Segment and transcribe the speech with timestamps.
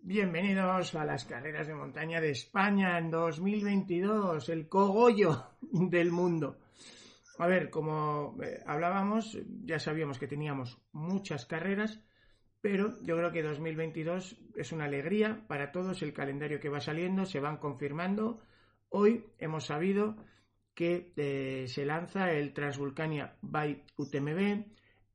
[0.00, 6.58] Bienvenidos a las carreras de montaña de España en 2022, el cogollo del mundo.
[7.38, 11.98] A ver, como eh, hablábamos, ya sabíamos que teníamos muchas carreras,
[12.60, 16.02] pero yo creo que 2022 es una alegría para todos.
[16.02, 18.40] El calendario que va saliendo se van confirmando.
[18.90, 20.14] Hoy hemos sabido
[20.72, 24.66] que eh, se lanza el Transvulcania by UTMB,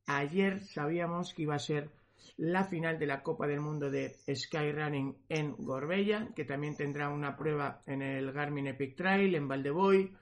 [0.08, 1.92] Ayer sabíamos que iba a ser
[2.38, 7.36] la final de la Copa del Mundo de Skyrunning en Gorbella, que también tendrá una
[7.36, 10.16] prueba en el Garmin Epic Trail en Valdeboy.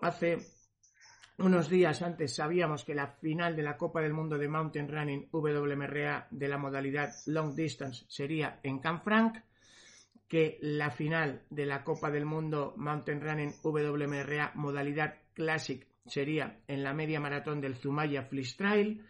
[0.00, 0.38] Hace
[1.38, 5.28] unos días antes sabíamos que la final de la Copa del Mundo de Mountain Running
[5.30, 9.38] WMRA de la modalidad Long Distance sería en Canfranc,
[10.26, 16.82] que la final de la Copa del Mundo Mountain Running WMRA modalidad Classic sería en
[16.82, 19.04] la media maratón del Zumaya Trail.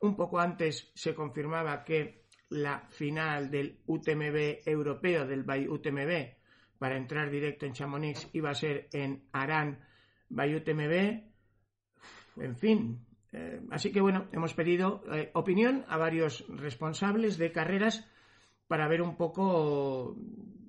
[0.00, 6.34] Un poco antes se confirmaba que la final del UTMB europeo, del Bay UTMB,
[6.78, 9.78] para entrar directo en Chamonix, iba a ser en Arán
[10.28, 11.22] Bay UTMB.
[12.36, 18.08] En fin, eh, así que bueno, hemos pedido eh, opinión a varios responsables de carreras
[18.66, 20.16] para ver un poco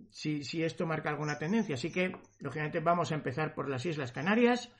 [0.09, 1.75] si, si, esto marca alguna tendencia.
[1.75, 4.71] Así que, lógicamente, vamos a empezar por las Islas Canarias.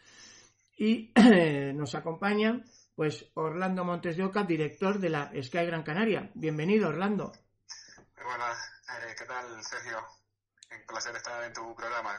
[0.78, 1.14] Y
[1.76, 2.64] nos acompaña
[2.96, 6.30] pues Orlando Montes de Oca, director de la Sky Gran Canaria.
[6.36, 7.32] Bienvenido, Orlando.
[8.24, 8.58] Buenas,
[8.90, 9.98] eh, ¿qué tal, Sergio?
[10.72, 12.16] Un placer estar en tu programa.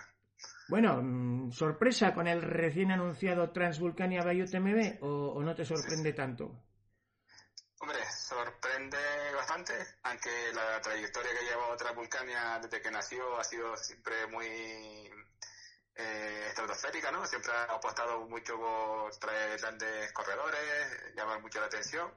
[0.68, 6.12] Bueno, mm, ¿sorpresa con el recién anunciado Transvulcania Bay UTMB o, o no te sorprende
[6.12, 6.64] tanto?
[7.80, 8.98] Hombre, sorprende
[9.34, 9.74] bastante,
[10.04, 15.10] aunque la trayectoria que lleva Transvulcania desde que nació ha sido siempre muy
[15.94, 17.26] eh, estratosférica, ¿no?
[17.26, 22.10] Siempre ha apostado mucho por traer grandes corredores, llamar mucho la atención.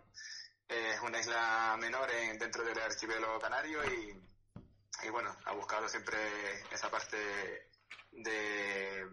[0.67, 4.23] es una isla menor en, dentro del archipiélago canario y,
[5.03, 6.17] y, bueno, ha buscado siempre
[6.71, 7.69] esa parte
[8.11, 9.07] de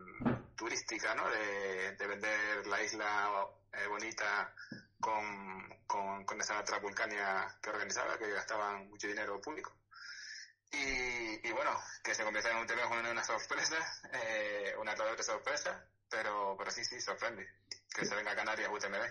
[0.57, 1.29] turística, ¿no?
[1.29, 4.55] De, vender la isla eh, bonita
[5.01, 9.73] con, con, con esa trapulcania que organizaba, que gastaban mucho dinero público.
[10.73, 11.71] Y, bueno,
[12.03, 13.77] que se convierta en un tema con una sorpresa,
[14.13, 17.47] eh, una de sorpresa, pero, pero sí, sí, sorprende
[17.95, 19.05] que se venga a Canarias UTMB.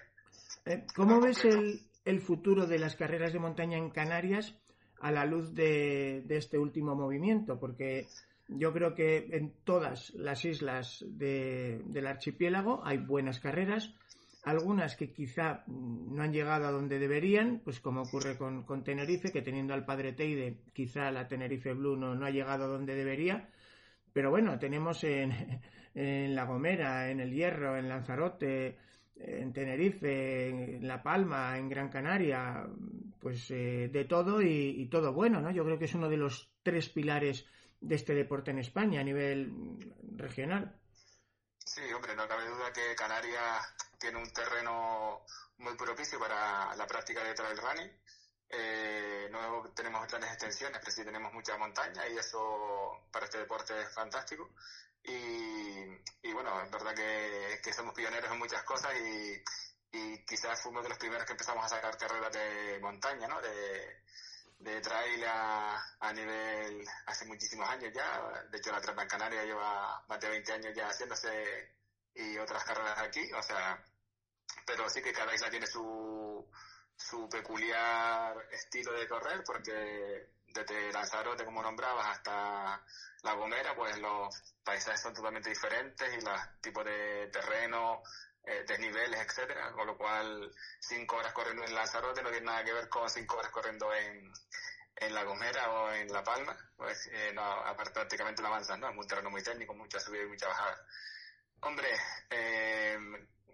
[0.65, 4.55] Eh, ¿Cómo ves el, el, futuro de las carreras de montaña en Canarias
[4.99, 7.59] a la luz de, de, este último movimiento?
[7.59, 8.07] Porque
[8.47, 13.93] yo creo que en todas las islas de, del archipiélago hay buenas carreras,
[14.43, 19.31] algunas que quizá no han llegado a donde deberían, pues como ocurre con, con Tenerife,
[19.31, 22.95] que teniendo al padre Teide, quizá la Tenerife Blue no, no ha llegado a donde
[22.95, 23.49] debería,
[24.13, 25.61] pero bueno, tenemos en,
[25.93, 28.77] en La Gomera, en El Hierro, en Lanzarote,
[29.15, 32.65] en Tenerife, en La Palma, en Gran Canaria,
[33.19, 35.51] pues eh, de todo y, y, todo bueno, ¿no?
[35.51, 37.45] Yo creo que es uno de los tres pilares
[37.79, 39.77] de este deporte en España a nivel
[40.15, 40.75] regional.
[41.59, 45.23] Sí, hombre, no cabe duda que Canarias tiene un terreno
[45.57, 47.91] muy propicio para la práctica de trail running.
[48.49, 53.79] Eh, no tenemos grandes extensiones, pero sí tenemos mucha montaña y eso para este deporte
[53.79, 54.49] es fantástico.
[55.03, 55.85] Y,
[56.23, 59.41] y bueno, es verdad que, que, somos pioneros en muchas cosas y,
[60.25, 63.41] quizás fuimos de los primeros que empezamos a sacar carreras de montaña, ¿no?
[63.41, 68.43] De, trail a, nivel hace muchísimos años ya.
[68.49, 71.75] De hecho, la Trampa Canaria lleva más de 20 años ya haciéndose
[72.15, 73.31] y otras carreras aquí.
[73.33, 73.83] O sea,
[74.65, 76.49] pero sí que cada isla tiene su,
[76.95, 82.83] su peculiar estilo de correr, porque desde Lanzarote, como nombrabas, hasta
[83.23, 88.01] La Gomera, pues los paisajes son totalmente diferentes y los tipos de terreno,
[88.43, 92.73] eh, desniveles, etcétera, con lo cual cinco horas corriendo en Lanzarote no tiene nada que
[92.73, 94.31] ver con cinco horas corriendo en,
[94.95, 97.63] en La Gomera o en La Palma, pues eh, no,
[97.93, 98.89] prácticamente no avanzas, ¿no?
[98.89, 100.85] Es un terreno muy técnico, mucha subida y mucha bajada.
[101.61, 101.89] Hombre,
[102.29, 102.97] eh,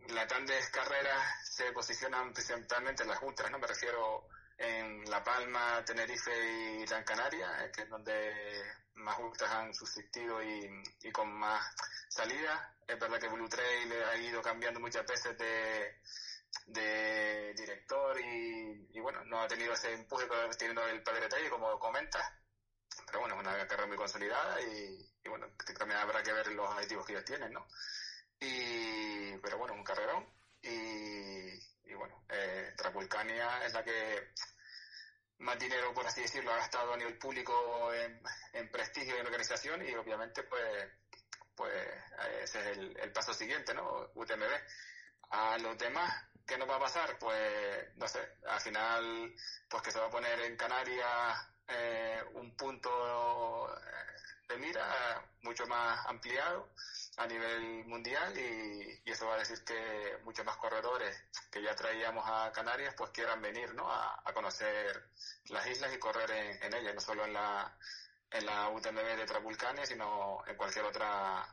[0.10, 3.60] las grandes carreras se posicionan principalmente en las ultras, ¿no?
[3.60, 4.28] Me refiero
[4.58, 8.64] en La Palma, Tenerife y Gran Canaria, eh, que es donde
[8.96, 11.64] más ultras han subsistido y, con más
[12.10, 12.76] salida.
[12.88, 19.42] Es verdad que Blue Trail ha ido cambiando muchas veces de director y, bueno, no
[19.42, 20.28] ha tenido ese empuje
[20.58, 22.24] teniendo el padre Talle, como comentas,
[23.06, 27.06] pero bueno, es una carrera muy consolidada y, bueno, también habrá que ver los objetivos
[27.06, 27.68] que ellos tienen, ¿no?
[28.40, 30.26] Y, pero bueno, un carrerón
[30.62, 34.34] y, y bueno, eh, Trapulcania es la que
[35.40, 38.22] más dinero, por así decirlo, ha gastado a nivel público en,
[38.54, 40.90] en prestigio y en organización y obviamente pues
[41.58, 41.74] pues
[42.44, 44.12] ese es el, el paso siguiente, ¿no?
[44.14, 44.44] UTMB.
[45.32, 46.14] A los demás,
[46.46, 47.18] ¿qué nos va a pasar?
[47.18, 49.34] Pues, no sé, al final,
[49.68, 55.66] pues que se va a poner en Canarias eh, un punto eh, de mira mucho
[55.66, 56.70] más ampliado
[57.18, 61.16] a nivel mundial y, eso va a decir que muchos más corredores
[61.52, 63.90] que ya traíamos a Canarias pues quieran venir ¿no?
[63.90, 65.10] a, conocer
[65.50, 66.30] las islas y correr
[66.62, 67.76] en, ellas, no solo en la,
[68.32, 71.48] en la UTMB de Trabulcania, sino en cualquier otra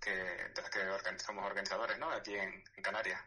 [0.00, 2.08] que, de las que somos organizadores ¿no?
[2.10, 3.20] aquí en, Canarias.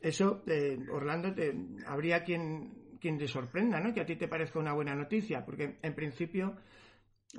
[0.00, 1.52] Eso, eh, Orlando, te,
[1.88, 3.92] habría quien, quien te sorprenda, ¿no?
[3.92, 6.56] que a ti te parezca una buena noticia, porque en principio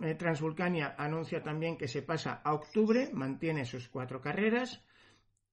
[0.02, 4.84] eh, Transvulcania anuncia también que se pasa a octubre, mantiene sus cuatro carreras.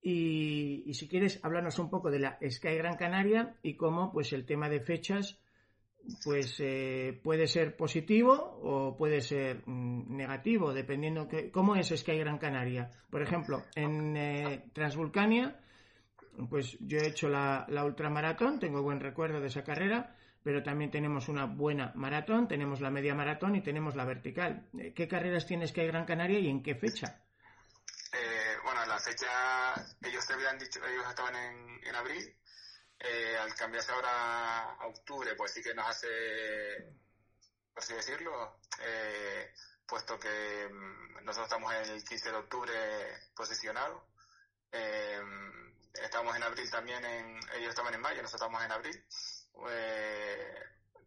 [0.05, 4.45] Y, si quieres, hablarnos un poco de la Sky Gran Canaria y cómo pues el
[4.45, 5.39] tema de fechas
[6.25, 12.19] pues eh, puede ser positivo o puede ser mm, negativo, dependiendo que, cómo es Sky
[12.19, 12.91] Gran Canaria.
[13.09, 15.61] Por ejemplo, en eh, Transvulcania,
[16.51, 20.91] pues yo he hecho la, la ultramaratón, tengo buen recuerdo de esa carrera, pero también
[20.91, 24.69] tenemos una buena maratón, tenemos la media maratón y tenemos la vertical.
[24.79, 27.19] Eh, ¿Qué carreras tiene Sky Gran Canaria y en qué fecha?
[28.65, 32.37] bueno, la fecha, ellos te habían dicho, ellos estaban en, en abril,
[33.05, 36.09] eh, al cambiarse ahora a octubre, pues sí que nos hace,
[37.75, 39.53] por así decirlo, eh,
[39.87, 42.73] puesto que mm, nosotros estamos el 15 de octubre
[43.35, 44.05] posicionados.
[44.71, 45.21] Eh,
[45.95, 49.05] estamos en abril también, en, ellos estaban en mayo, nosotros estamos en abril.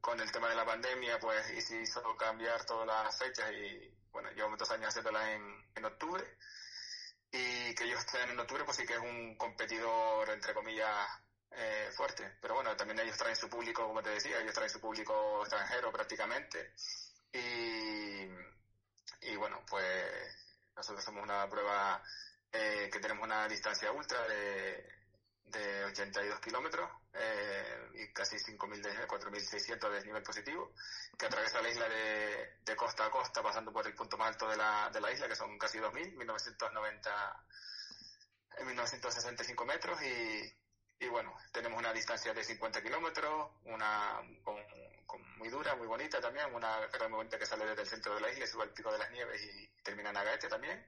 [0.05, 3.91] Con el tema de la pandemia, pues y se hizo cambiar todas las fechas y
[4.11, 6.23] bueno, llevamos dos años haciéndolas en, en octubre.
[7.31, 11.07] Y que ellos estén en octubre, pues sí que es un competidor, entre comillas,
[11.51, 12.37] eh, fuerte.
[12.39, 15.91] Pero bueno, también ellos traen su público, como te decía, ellos traen su público extranjero
[15.91, 16.73] prácticamente.
[17.33, 18.29] Y,
[19.21, 22.01] y bueno, pues nosotros somos una prueba
[22.51, 24.94] eh, que tenemos una distancia ultra de,
[25.45, 30.73] de 82 kilómetros eh, y casi 5.000 de 4.600 de nivel positivo,
[31.17, 34.49] que atraviesa la isla de, de, costa a costa, pasando por el punto más alto
[34.49, 37.45] de la, de la isla, que son casi 2.000, 1990,
[38.65, 44.55] 1965 metros y, y bueno, tenemos una distancia de 50 kilómetros, una con,
[45.37, 48.21] muy dura, muy bonita también, una carrera muy bonita que sale desde el centro de
[48.21, 50.85] la isla, sube al pico de las nieves y termina en Agaete también,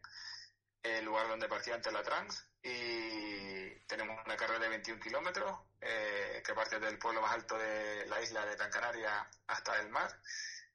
[0.84, 2.46] el lugar donde partía antes la Trans.
[2.64, 8.06] Y tenemos una carrera de 21 kilómetros eh, que parte del pueblo más alto de
[8.08, 10.12] la isla de Gran Canaria hasta el mar.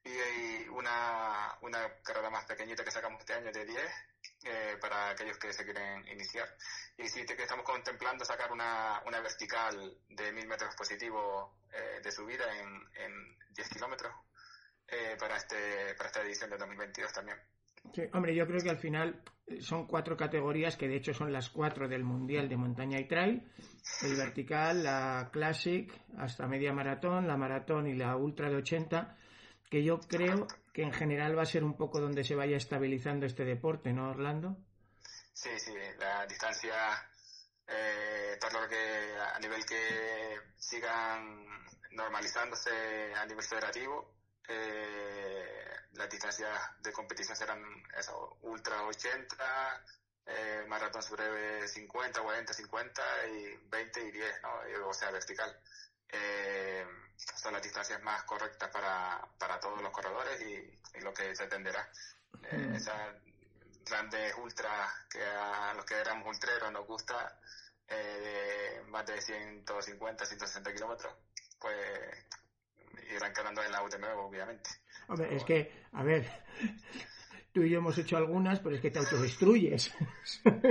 [0.03, 3.91] Y hay una, una carrera más pequeñita que sacamos este año de 10
[4.45, 6.53] eh, para aquellos que se quieren iniciar.
[6.97, 12.11] Y sí que estamos contemplando sacar una, una vertical de mil metros positivos eh, de
[12.11, 14.13] subida en, en 10 kilómetros
[14.87, 17.41] eh, para, este, para esta edición de 2022 también.
[17.93, 19.21] Sí, hombre, yo creo que al final
[19.59, 23.43] son cuatro categorías que de hecho son las cuatro del Mundial de Montaña y Trail.
[24.01, 29.17] El vertical, la Classic, hasta media maratón, la maratón y la ultra de 80
[29.73, 33.25] que yo creo que en general va a ser un poco donde se vaya estabilizando
[33.25, 34.55] este deporte, ¿no, Orlando?
[35.33, 36.75] Sí, sí, la distancia,
[37.67, 41.43] eh, está claro que a nivel que sigan
[41.89, 42.69] normalizándose
[43.15, 44.13] a nivel federativo,
[44.47, 45.62] eh,
[45.93, 47.63] las distancias de competición serán
[47.97, 49.83] eso, ultra 80,
[50.25, 54.87] eh, maratón breve 50, 40, 50 y 20 y 10, ¿no?
[54.87, 55.59] O sea, vertical.
[56.09, 56.85] Eh,
[57.17, 61.89] son las distancias más correctas para, para todos los corredores y, lo que se atenderá.
[62.43, 63.15] Eh, esas
[63.83, 67.39] grandes ultras que a los que éramos ultreros nos gusta,
[67.87, 71.13] eh, de más de 150, 160 kilómetros,
[71.59, 72.25] pues
[73.09, 74.69] irán quedando en la UTM, obviamente.
[75.07, 76.25] Hombre, es que, a ver,
[77.53, 79.93] tú y yo hemos hecho algunas, pero es que te autodestruyes.
[80.43, 80.61] no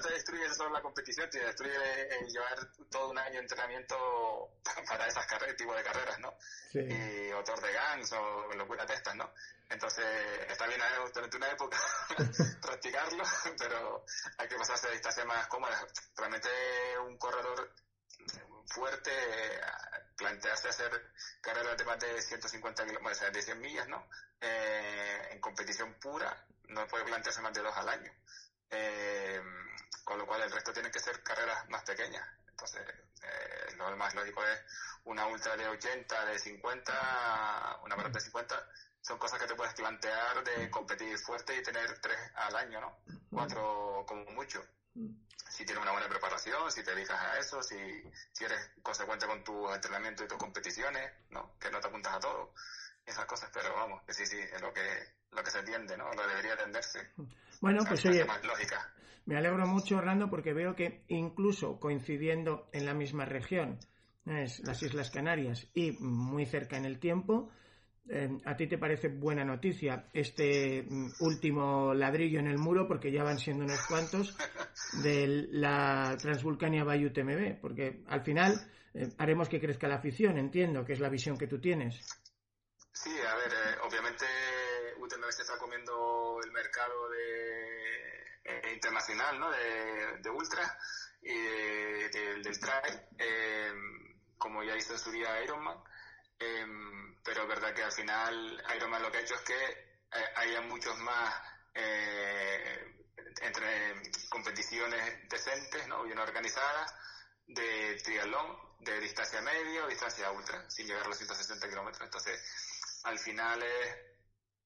[0.00, 1.72] te destruyes solo la competición, te destruye
[2.20, 3.96] el llevar todo un año de entrenamiento
[4.86, 6.34] para esas carreras, tipo de carreras, ¿no?
[6.74, 9.32] Y o Tour de Gans o locura de estas, ¿no?
[9.70, 10.04] Entonces,
[10.48, 10.80] está bien
[11.14, 11.78] durante una época
[12.60, 13.24] practicarlo,
[13.58, 14.04] pero
[14.36, 15.86] hay que pasarse a distancias más cómodas.
[16.16, 16.48] Realmente
[17.06, 17.72] un corredor
[18.66, 19.10] fuerte
[20.16, 24.08] plantearse hacer carreras de más de 150 kilómetros, de 100 millas, ¿no?
[24.40, 26.36] Eh, en competición pura,
[26.68, 28.12] no puede plantearse más de dos al año.
[28.70, 29.40] Eh,
[30.04, 32.26] con lo cual el resto tienen que ser carreras más pequeñas.
[32.48, 32.82] Entonces,
[33.22, 34.60] eh, lo más lógico es
[35.04, 38.68] una ultra de 80, de 50, una maratón de 50,
[39.00, 42.98] son cosas que te puedes plantear de competir fuerte y tener tres al año, ¿no?
[43.30, 44.64] Cuatro como mucho.
[45.54, 47.76] Si tienes una buena preparación, si te dedicas a eso, si,
[48.32, 51.56] si eres consecuente con tu entrenamiento y tus competiciones, ¿no?
[51.60, 52.54] Que no te apuntas a todo.
[53.06, 54.80] Esas cosas, pero vamos, que sí, sí, es lo que,
[55.30, 56.12] lo que se entiende, ¿no?
[56.12, 57.12] Lo debería atenderse.
[57.60, 58.26] Bueno, pues oye,
[59.26, 63.78] me alegro mucho, Orlando, porque veo que incluso coincidiendo en la misma región,
[64.26, 67.52] es las Islas Canarias y muy cerca en el tiempo,
[68.06, 73.10] eh, ¿A ti te parece buena noticia este mm, último ladrillo en el muro, porque
[73.10, 74.36] ya van siendo unos cuantos,
[75.02, 77.60] de la Transvulcania Bayou TMB?
[77.62, 81.46] Porque al final eh, haremos que crezca la afición, entiendo, que es la visión que
[81.46, 81.98] tú tienes.
[82.92, 84.26] Sí, a ver, eh, obviamente
[84.98, 89.50] UTMB se está comiendo el mercado de, internacional, ¿no?
[89.50, 90.76] De, de ultra
[91.22, 93.00] y del trail,
[94.36, 95.78] como ya hizo en su día Ironman.
[96.38, 100.32] Em, pero es verdad que al final Ironman lo que ha hecho es que eh,
[100.36, 101.34] haya muchos más
[101.74, 102.94] eh,
[103.40, 106.02] entre competiciones decentes, ¿no?
[106.04, 106.94] bien organizadas,
[107.46, 112.02] de triatlón, de distancia media o distancia ultra, sin llegar a los 160 kilómetros.
[112.02, 112.40] Entonces,
[113.04, 113.96] al final es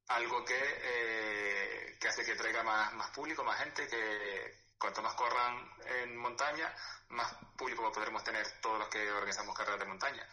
[0.09, 5.15] algo que, eh, que hace que traiga más, más público, más gente, que cuanto más
[5.15, 6.73] corran en montaña,
[7.09, 10.29] más público podremos tener todos los que organizamos carreras de montaña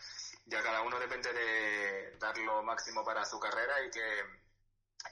[0.45, 4.45] ya cada uno depende de dar lo máximo para su carrera y que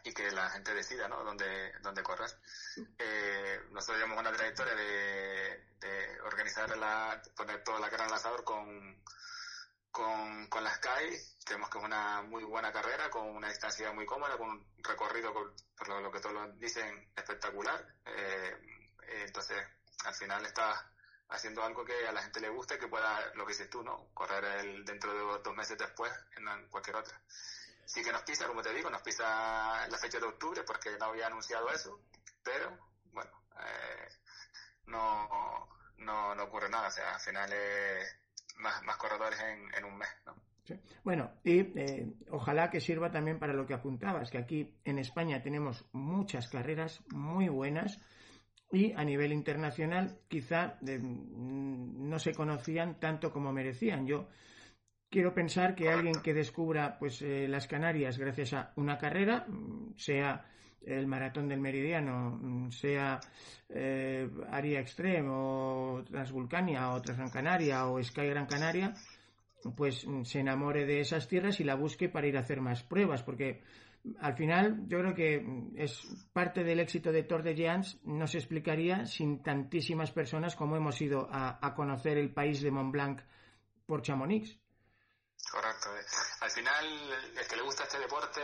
[0.04, 1.24] y que la gente decida ¿no?
[1.24, 2.30] dónde, dónde correr.
[2.98, 8.44] Eh, nosotros llevamos una trayectoria de, de organizar la, poner toda la cara el asador
[8.44, 9.02] con,
[9.92, 11.16] con, con la Sky.
[11.46, 15.34] Creemos que es una muy buena carrera, con una distancia muy cómoda, con un recorrido,
[15.34, 17.86] por lo, que todos dicen, espectacular.
[18.06, 18.58] Eh,
[19.26, 19.58] entonces,
[20.06, 20.93] al final está
[21.34, 24.08] haciendo algo que a la gente le guste, que pueda, lo que dices tú, ¿no?
[24.14, 27.20] Correr el, dentro de dos meses después en cualquier otra.
[27.86, 31.06] Sí que nos pisa, como te digo, nos pisa la fecha de octubre porque no
[31.06, 32.00] había anunciado eso,
[32.44, 32.78] pero
[33.12, 34.08] bueno, eh,
[34.86, 37.52] no, no, no ocurre nada, o sea, al final
[38.58, 40.36] más, más corredores en, en un mes, ¿no?
[41.04, 45.42] Bueno, y eh, ojalá que sirva también para lo que apuntabas, que aquí en España
[45.42, 48.00] tenemos muchas carreras muy buenas,
[48.74, 54.08] y a nivel internacional quizá mm, no se conocían tanto como merecían.
[54.08, 54.28] Yo
[55.10, 59.94] quiero pensar que alguien que descubra pues eh, las Canarias gracias a una carrera, mm,
[59.96, 60.46] sea
[60.82, 63.20] el maratón del meridiano, mm, sea
[63.70, 68.96] eh, Aria Extreme o Transvulcania o Transgran Canaria o Sky Gran Canaria,
[69.78, 73.24] pues se enamore de esas tierras y la busque para ir a hacer más pruebas,
[73.24, 73.62] porque
[74.20, 75.46] al final yo creo que
[75.76, 76.02] es
[76.34, 81.00] parte del éxito de Tour de Giants no se explicaría sin tantísimas personas como hemos
[81.00, 83.22] ido a, conocer el país de Mont Blanc
[83.86, 84.58] por Chamonix.
[85.52, 85.96] Correcto.
[85.98, 86.04] Eh.
[86.42, 86.86] Al final,
[87.38, 88.42] el que le gusta este deporte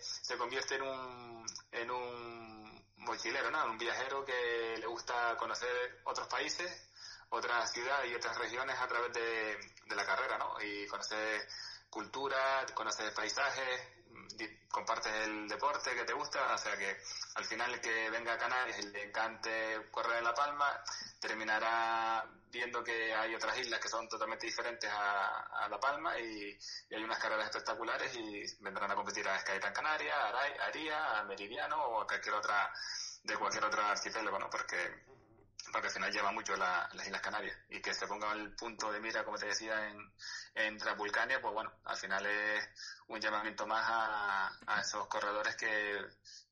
[0.00, 3.64] se convierte en un, en un mochilero, ¿no?
[3.70, 6.90] Un viajero que le gusta conocer otros países,
[7.30, 9.56] otras ciudades y otras regiones a través de,
[9.88, 10.60] de la carrera, ¿no?
[10.62, 11.46] Y conocer
[11.90, 13.95] cultura, conocer paisajes,
[14.70, 16.96] compartes el deporte que te gusta, o sea que
[17.34, 20.82] al final el que venga a Canarias y le encante correr en La Palma,
[21.20, 26.58] terminará viendo que hay otras islas que son totalmente diferentes a, La Palma y,
[26.94, 31.76] hay unas carreras espectaculares y vendrán a competir a Sky Canaria, a Aria, a Meridiano
[31.76, 32.72] o a cualquier otra,
[33.22, 34.48] de cualquier otra archipiélago, ¿no?
[34.48, 35.04] Porque
[35.76, 38.98] porque al final lleva mucho las Islas Canarias y que se ponga el punto de
[38.98, 40.10] mira, como te decía, en,
[40.54, 42.66] en Transvulcania, pues bueno, al final es
[43.08, 45.98] un llamamiento más a, esos corredores que,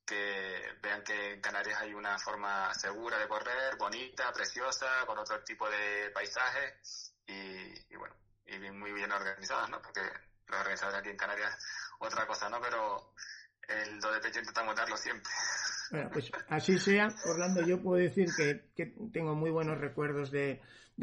[0.04, 5.43] que vean que en Canarias hay una forma segura de correr, bonita, preciosa, con otro
[5.43, 8.14] tipo de paisajes y, bueno,
[8.45, 9.81] y muy bien organizadas, ¿no?
[9.81, 10.02] Porque
[10.49, 11.57] los organizadores aquí en Canarias,
[11.99, 12.61] otra cosa, ¿no?
[12.61, 13.14] Pero
[13.69, 15.33] el do de pecho intentamos darlo siempre.
[15.91, 20.61] Bueno, pues así sea, Orlando, yo puedo decir que, tengo muy buenos recuerdos de,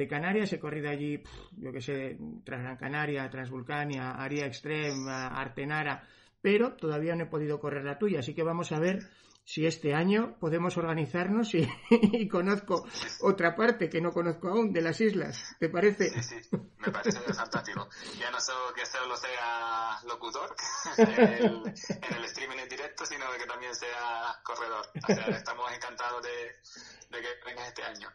[0.09, 0.51] Canarias.
[0.53, 1.21] He corrido allí,
[1.57, 6.07] yo que sé, Gran Canaria, Transvulcania, Aria Extreme, Artenara,
[6.41, 8.19] pero todavía no he podido correr la tuya.
[8.19, 9.03] Así que vamos a ver
[9.43, 12.85] si este año podemos organizarnos y, conozco
[13.21, 15.55] otra parte que no conozco aún de las islas.
[15.59, 16.09] ¿Te parece?
[16.21, 17.89] Sí, sí, me parece fantástico.
[18.19, 20.55] Ya no solo que solo sea locutor
[20.97, 24.85] en el, streaming en directo, sino que también sea corredor.
[25.29, 28.09] estamos encantados de, de que vengas este año.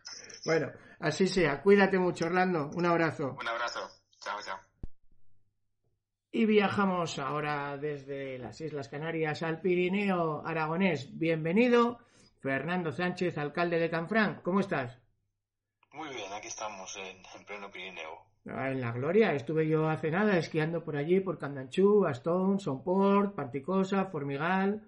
[0.45, 1.63] Bueno, así sea.
[1.63, 2.71] Cuídate mucho, Orlando.
[2.75, 3.37] Un abrazo.
[3.39, 3.91] Un abrazo.
[4.21, 4.59] Chao, chao.
[6.39, 11.19] Y viajamos ahora desde las Islas Canarias al Pirineo aragonés.
[11.19, 11.99] Bienvenido,
[12.43, 14.43] Fernando Sánchez, alcalde de Canfrán.
[14.43, 15.01] ¿Cómo estás?
[15.95, 18.27] Muy bien, aquí estamos en, pleno Pirineo.
[18.51, 23.35] Ah, en la gloria, estuve yo hace nada esquiando por allí, por Candanchú, Aston, Sonport,
[23.35, 24.87] Particosa, Formigal,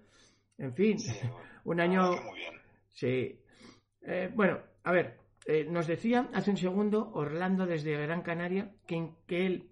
[0.59, 0.97] en fin,
[1.63, 2.11] un año...
[2.11, 2.61] Muy bien.
[2.89, 3.41] Sí.
[4.03, 9.09] Eh, bueno, a ver, eh, nos decía hace un segundo Orlando desde Gran Canaria que,
[9.25, 9.68] que él,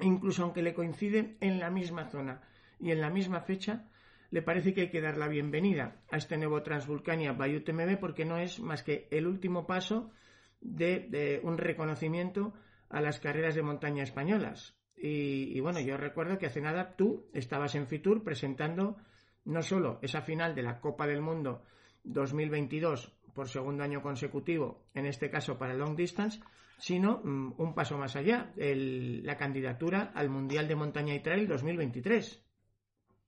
[0.00, 2.42] incluso aunque le coincide en la misma zona
[2.78, 3.88] y en la misma fecha,
[4.30, 8.24] le parece que hay que dar la bienvenida a este nuevo Transvulcania by UTMB porque
[8.24, 10.10] no es más que el último paso
[10.62, 12.54] de, un reconocimiento
[12.88, 14.74] a las carreras de montaña españolas.
[14.96, 18.96] Y, bueno, yo recuerdo que hace nada tú estabas en Fitur presentando
[19.44, 21.64] no solo esa final de la Copa del Mundo
[22.04, 26.40] 2022 por segundo año consecutivo, en este caso para long distance,
[26.82, 32.42] sino mm, un paso más allá, la candidatura al Mundial de Montaña y Trail 2023.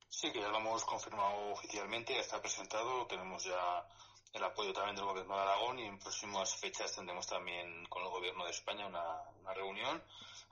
[0.08, 3.87] Sí, que ya lo hemos confirmado oficialmente, ya está presentado, tenemos ya
[4.32, 8.08] el apoyo también del Gobierno de Aragón y en próximas fechas tendremos también con el
[8.08, 10.02] Gobierno de España una, una reunión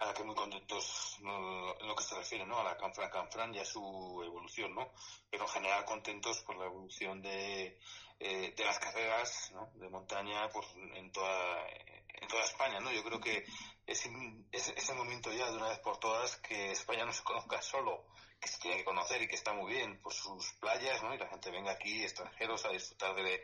[0.09, 2.59] a que muy contentos en lo que se refiere ¿no?
[2.59, 4.93] a la Canfran Canfran y a su evolución, ¿no?
[5.31, 7.79] pero en general contentos por la evolución de,
[8.21, 9.71] eh, de las carreras ¿no?
[9.75, 12.81] de montaña por, en, toda, en toda España.
[12.81, 12.91] ¿no?
[12.93, 13.45] Yo creo que
[13.87, 14.09] es,
[14.51, 17.61] es, es el momento ya de una vez por todas que España no se conozca
[17.63, 18.07] solo
[18.43, 21.15] que se tiene que conocer y que está muy bien por sus playas, ¿no?
[21.15, 23.41] Y la gente venga aquí, extranjeros, a disfrutar de,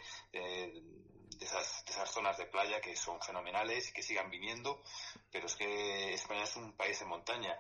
[1.45, 4.83] esas, de esas zonas de playa que son fenomenales y que sigan viniendo,
[5.31, 7.59] pero es que España es un país de montaña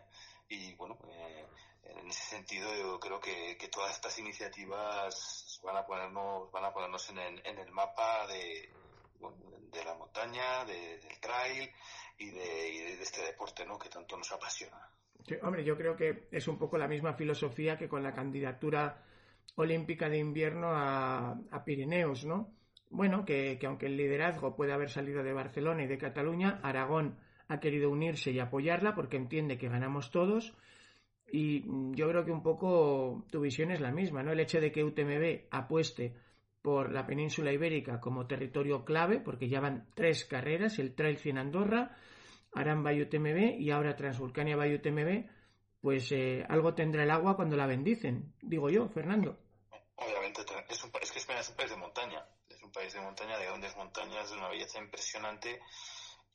[0.49, 1.47] y bueno, eh,
[1.85, 6.73] en ese sentido yo creo que, que, todas estas iniciativas van a ponernos, van a
[6.73, 8.73] ponernos en el, en el mapa de,
[9.73, 11.71] de la montaña, del trail
[12.19, 13.79] y de, de este deporte, ¿no?
[13.79, 14.91] Que tanto nos apasiona
[15.43, 19.05] hombre, yo creo que es un poco la misma filosofía que con la candidatura
[19.57, 22.55] olímpica de invierno a, Pirineos, ¿no?
[22.91, 27.19] Bueno, que, aunque el liderazgo puede haber salido de Barcelona y de Cataluña, Aragón
[27.49, 30.55] ha querido unirse y apoyarla porque entiende que ganamos todos.
[31.31, 31.65] Y
[31.95, 34.33] yo creo que un poco tu visión es la misma, ¿no?
[34.33, 36.15] El hecho de que UTMB apueste
[36.63, 41.39] por la península ibérica como territorio clave, porque ya van tres carreras, el Trail 100
[41.39, 41.97] Andorra,
[42.55, 45.27] harán UTMB y ahora Transvulcania UTMB,
[45.81, 49.39] pues eh, algo tendrá el agua cuando la bendicen, digo yo, Fernando.
[49.97, 52.98] Obviamente, es, un, es que España es un país de montaña, es un país de
[53.09, 55.61] montaña, de grandes montañas, de una belleza impresionante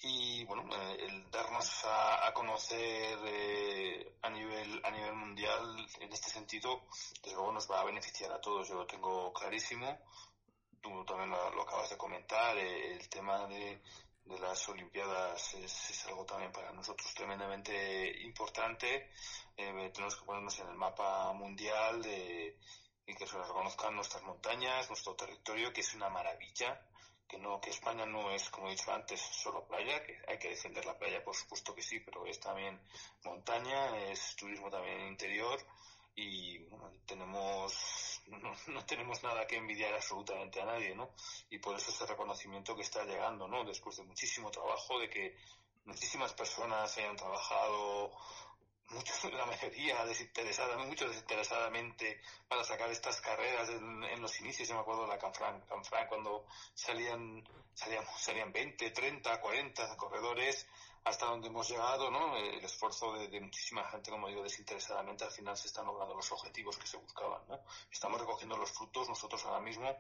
[0.06, 6.30] y bueno, eh, el darnos a, conocer eh, a nivel a nivel mundial en este
[6.30, 6.86] sentido,
[7.22, 10.00] desde luego nos va a beneficiar a todos, yo lo tengo clarísimo.
[10.82, 13.82] Tú también lo acabas de comentar, el tema de,
[14.26, 19.10] de las Olimpiadas es, algo también para nosotros tremendamente importante.
[19.56, 22.58] Eh, tenemos que ponernos en el mapa mundial de,
[23.06, 26.82] y que se reconozcan nuestras montañas, nuestro territorio, que es una maravilla.
[27.28, 30.50] Que no, que España no es, como he dicho antes, solo playa, que hay que
[30.50, 32.80] defender la playa, por supuesto que sí, pero es también
[33.24, 35.60] montaña, es turismo también interior
[36.16, 36.60] y
[37.06, 41.12] tenemos no, no, tenemos nada que envidiar absolutamente a nadie, ¿no?
[41.50, 43.64] Y por eso ese reconocimiento que está llegando, ¿no?
[43.64, 45.36] Después de muchísimo trabajo, de que
[45.86, 48.12] muchísimas personas hayan trabajado
[48.90, 54.68] mucho, la mayoría desinteresada, mucho desinteresadamente para sacar estas carreras en, los inicios.
[54.68, 57.44] Yo me acuerdo de la Canfran, Canfran cuando salían,
[57.74, 60.68] salían, salían 20, 30, 40 corredores
[61.06, 62.38] hasta donde hemos llegado, ¿no?
[62.38, 66.78] El esfuerzo de, muchísima gente, como digo, desinteresadamente, al final se están logrando los objetivos
[66.78, 67.60] que se buscaban, ¿no?
[67.92, 69.94] Estamos recogiendo los frutos nosotros ahora mismo,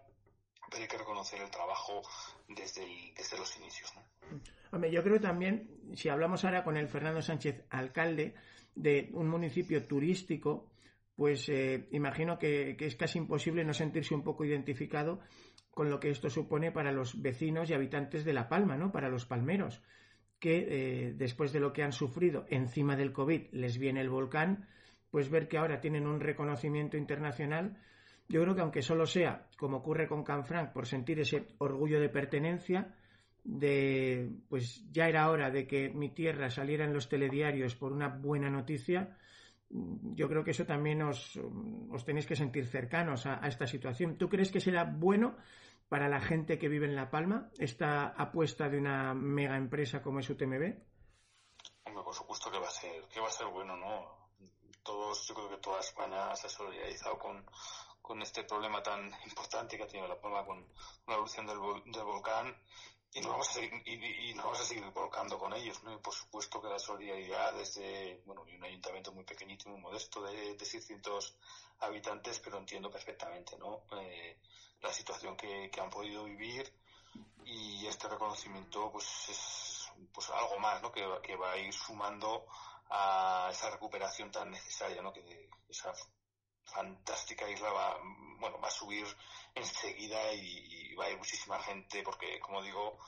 [0.73, 2.01] pero hay que reconocer el trabajo
[2.49, 3.93] desde, los inicios.
[4.71, 8.33] Hombre, yo creo también, si hablamos ahora con el Fernando Sánchez, alcalde
[8.73, 10.71] de un municipio turístico,
[11.15, 15.19] pues eh, imagino que, que es casi imposible no sentirse un poco identificado
[15.69, 18.91] con lo que esto supone para los vecinos y habitantes de La Palma, ¿no?
[18.91, 19.83] Para los palmeros
[20.43, 20.67] que
[21.07, 24.67] eh, después de lo que han sufrido encima del COVID les viene el volcán,
[25.09, 27.77] pues ver que ahora tienen un reconocimiento internacional,
[28.27, 32.09] yo creo que aunque solo sea, como ocurre con Canfranc, por sentir ese orgullo de
[32.09, 32.95] pertenencia,
[33.43, 38.07] de pues ya era hora de que mi tierra saliera en los telediarios por una
[38.07, 39.17] buena noticia,
[39.69, 41.39] yo creo que eso también os,
[41.89, 44.17] os tenéis que sentir cercanos a, a esta situación.
[44.17, 45.36] ¿Tú crees que será bueno
[45.89, 50.19] para la gente que vive en La Palma esta apuesta de una mega empresa como
[50.19, 50.73] es UTMB?
[51.86, 54.23] Hombre, por supuesto que va a ser, que va a ser bueno, ¿no?
[54.83, 57.45] Todos, yo creo que toda España se ha solidarizado con,
[58.03, 60.63] con este problema tan importante que ha tenido La Palma con,
[61.07, 61.57] la evolución del,
[61.91, 62.55] del volcán
[63.15, 65.93] y nos vamos a seguir, y, nos vamos a seguir volcando con ellos, ¿no?
[65.93, 70.23] Y por supuesto que la solidaridad desde, bueno, y un ayuntamiento muy pequeñito, muy modesto
[70.23, 71.35] de, de 600
[71.81, 73.83] habitantes, pero entiendo perfectamente, ¿no?
[73.91, 74.39] Eh,
[74.81, 76.73] la situación que, han podido vivir
[77.45, 80.91] y este reconocimiento pues es pues algo más, ¿no?
[80.91, 82.47] Que, que va a ir sumando
[82.89, 85.13] a esa recuperación tan necesaria, ¿no?
[85.13, 85.93] Que esa
[86.65, 87.97] fantástica isla va,
[88.39, 89.06] bueno, va a subir
[89.56, 92.99] enseguida y, va a ir muchísima gente porque, como digo,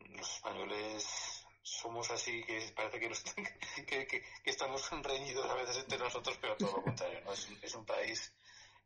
[0.00, 6.56] los españoles somos así que parece que, que, estamos reñidos a veces entre nosotros, pero
[6.56, 7.32] todo lo contrario, ¿no?
[7.32, 8.32] Es, un país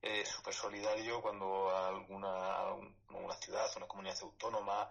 [0.02, 2.72] eh, súper solidario cuando alguna,
[3.08, 4.90] una ciudad, una comunidad autónoma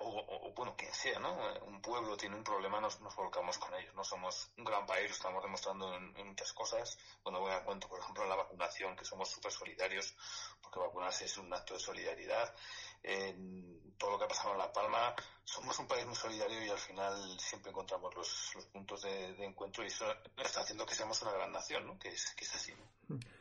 [0.00, 1.36] o, bueno, quien sea, ¿no?
[1.66, 3.94] Un pueblo tiene un problema, nos, nos volcamos con ellos.
[3.94, 6.98] No somos un gran país, lo estamos demostrando en, muchas cosas.
[7.22, 10.14] Cuando voy a cuento, por ejemplo, la vacunación, que somos súper solidarios,
[10.60, 12.54] porque vacunarse es un acto de solidaridad.
[13.02, 16.68] En todo lo que ha pasado en La Palma, somos un país muy solidario y
[16.68, 20.04] al final siempre encontramos los, los puntos de, encuentro y eso
[20.36, 21.98] está haciendo que seamos una gran nación, ¿no?
[21.98, 22.72] Que es, que es así.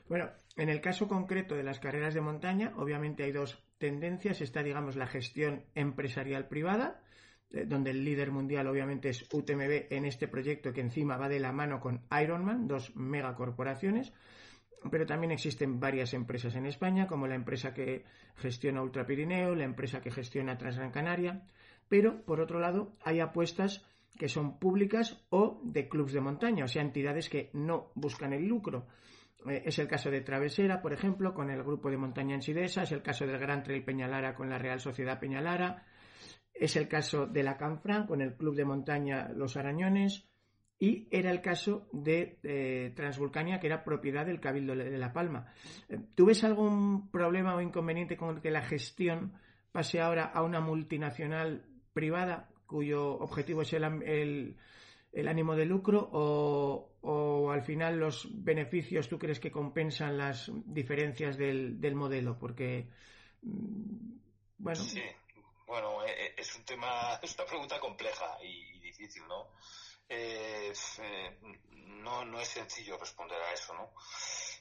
[0.07, 4.41] Bueno, en el caso concreto de las carreras de montaña, obviamente hay dos tendencias.
[4.41, 7.01] Está, digamos, la gestión empresarial privada,
[7.51, 11.39] eh, donde el líder mundial obviamente es UTMB en este proyecto que encima va de
[11.39, 14.13] la mano con Ironman, dos megacorporaciones.
[14.91, 19.63] Pero también existen varias empresas en España, como la empresa que gestiona Ultra Pirineo, la
[19.63, 21.47] empresa que gestiona Transgran Canaria.
[21.89, 23.83] Pero, por otro lado, hay apuestas
[24.17, 28.47] que son públicas o de clubes de montaña, o sea, entidades que no buscan el
[28.47, 28.87] lucro.
[29.45, 32.83] Eh, es el caso de Travesera, por ejemplo, con el grupo de montaña en Sidesa,
[32.83, 35.85] es el caso del Gran Trail Peñalara con la Real Sociedad Peñalara,
[36.53, 40.27] es el caso de la Canfran con el Club de Montaña Los Arañones
[40.79, 45.51] y era el caso de eh, Transvulcania, que era propiedad del Cabildo de La Palma.
[45.89, 49.33] Eh, ¿Tú ves algún problema o inconveniente con que la gestión
[49.71, 54.55] pase ahora a una multinacional privada cuyo objetivo es el
[55.17, 56.91] el ánimo de lucro o,
[57.51, 62.37] al final los beneficios tú crees que compensan las diferencias del, modelo?
[62.37, 62.87] Porque,
[63.41, 64.17] mm,
[64.57, 64.83] bueno.
[64.83, 65.01] Sí,
[65.65, 69.49] bueno, eh, eh, es un tema, es una pregunta compleja y, difícil, ¿no?
[70.09, 70.73] Eh,
[71.71, 73.91] no, no es sencillo responder a eso, ¿no?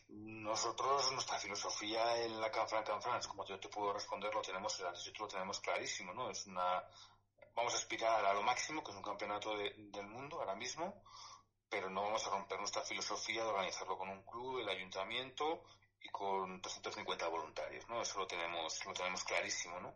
[0.08, 4.82] Nosotros, nuestra filosofía en la Canfran Canfran, como yo te puedo responder, lo tenemos,
[5.18, 6.30] lo tenemos clarísimo, ¿no?
[6.30, 6.84] Es una
[7.56, 11.02] vamos a aspirar a lo máximo, que es un campeonato del mundo ahora mismo,
[11.68, 15.62] pero no vamos a romper nuestra filosofía de organizarlo con un club, el ayuntamiento
[16.00, 18.00] y con 350 voluntarios, ¿no?
[18.02, 19.94] Eso lo tenemos, lo tenemos clarísimo, ¿no?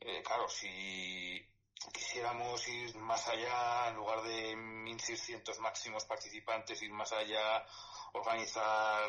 [0.00, 1.46] Eh, claro, si
[1.92, 7.64] quisiéramos ir más allá, en lugar de 1.600 máximos participantes, ir más allá,
[8.12, 9.02] organizar,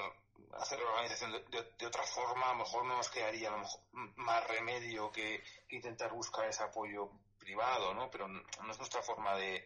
[0.54, 3.82] hacer la organización de, otra forma, a lo mejor no nos quedaría a lo mejor
[4.18, 7.10] más remedio que intentar buscar ese apoyo
[7.48, 8.10] privado, ¿no?
[8.12, 9.66] Pero no es nuestra forma de,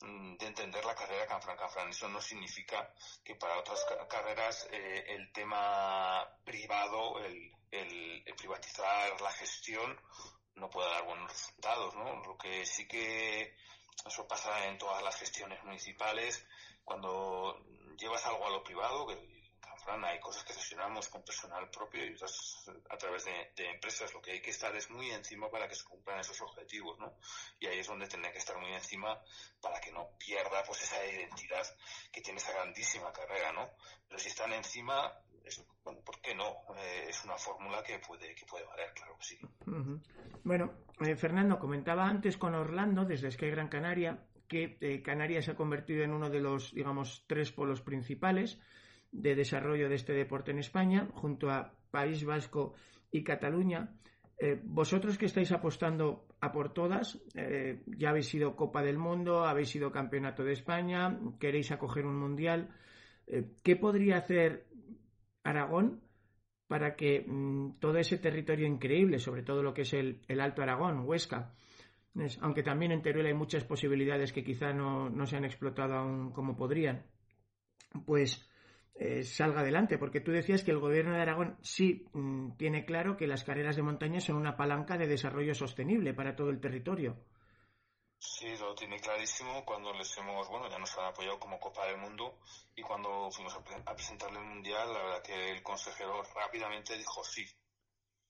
[0.00, 1.88] mm, de entender la carrera Canfran-Canfran.
[1.90, 2.92] Eso no significa
[3.24, 9.96] que para otras carreras eh, el tema privado, el, el, privatizar la gestión,
[10.56, 12.24] no pueda dar buenos resultados, ¿no?
[12.24, 13.54] Lo que sí que
[14.04, 16.44] eso pasa en todas las gestiones municipales,
[16.84, 17.64] cuando
[17.96, 19.39] llevas algo a lo privado, que
[20.04, 24.12] hay cosas que gestionamos con personal propio y otras a través de, empresas.
[24.14, 27.14] Lo que hay que estar es muy encima para que se cumplan esos objetivos, ¿no?
[27.58, 29.18] Y ahí es donde tendría que estar muy encima
[29.60, 31.66] para que no pierda pues esa identidad
[32.12, 33.70] que tiene esa grandísima carrera, ¿no?
[34.08, 35.12] Pero si están encima,
[35.84, 36.56] bueno, ¿por qué no?
[36.76, 39.38] Eh, es una fórmula que puede, que puede valer, claro que sí.
[40.44, 45.52] Bueno, eh, Fernando, comentaba antes con Orlando, desde Sky Gran Canaria, que eh, Canarias se
[45.52, 48.58] ha convertido en uno de los, digamos, tres polos principales
[49.12, 52.74] de desarrollo de este deporte en España, junto a País Vasco
[53.10, 53.94] y Cataluña.
[54.38, 59.44] Eh, vosotros que estáis apostando a por todas, eh, ya habéis sido Copa del Mundo,
[59.44, 62.70] habéis sido Campeonato de España, queréis acoger un Mundial.
[63.26, 64.66] Eh, ¿Qué podría hacer
[65.44, 66.00] Aragón
[66.68, 71.06] para que mm, todo ese territorio increíble, sobre todo lo que es el, Alto Aragón,
[71.06, 71.52] Huesca,
[72.40, 76.32] aunque también en Teruel hay muchas posibilidades que quizá no, no se han explotado aún
[76.32, 77.04] como podrían,
[78.06, 78.49] pues
[78.94, 83.16] eh, salga adelante, porque tú decías que el gobierno de Aragón sí mm, tiene claro
[83.16, 87.16] que las carreras de montaña son una palanca de desarrollo sostenible para todo el territorio.
[88.18, 91.96] Sí, lo tiene clarísimo cuando les hemos, bueno, ya nos han apoyado como Copa del
[91.96, 92.38] Mundo
[92.76, 97.46] y cuando fuimos a, presentarle el Mundial, la verdad que el consejero rápidamente dijo sí,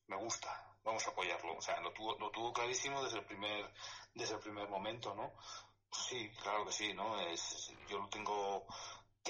[0.07, 0.49] me gusta,
[0.85, 1.57] vamos a apoyarlo.
[1.57, 3.69] O sea, lo tuvo, lo tuvo clarísimo desde el primer,
[4.15, 5.33] desde el primer momento, ¿no?
[5.91, 7.19] Sí, claro que sí, ¿no?
[7.21, 8.67] Es, yo lo tengo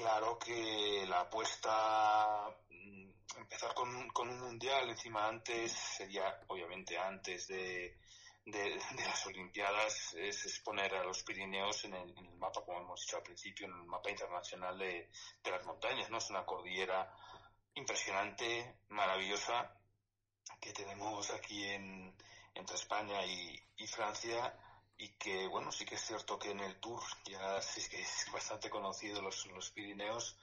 [0.01, 7.99] Claro que la apuesta, mm, empezar con, un mundial encima antes, sería obviamente antes de,
[8.45, 13.67] las Olimpiadas, es exponer a los Pirineos en el, mapa, como hemos dicho al principio,
[13.67, 15.11] en el mapa internacional de,
[15.43, 16.17] las montañas, ¿no?
[16.17, 17.13] Es una cordillera
[17.75, 19.71] impresionante, maravillosa,
[20.59, 22.11] que tenemos aquí en,
[22.55, 24.55] entre España y, Francia
[25.01, 28.27] y que, bueno, sí que es cierto que en el Tour ya sí que es
[28.31, 30.37] bastante conocido los, los Pirineos,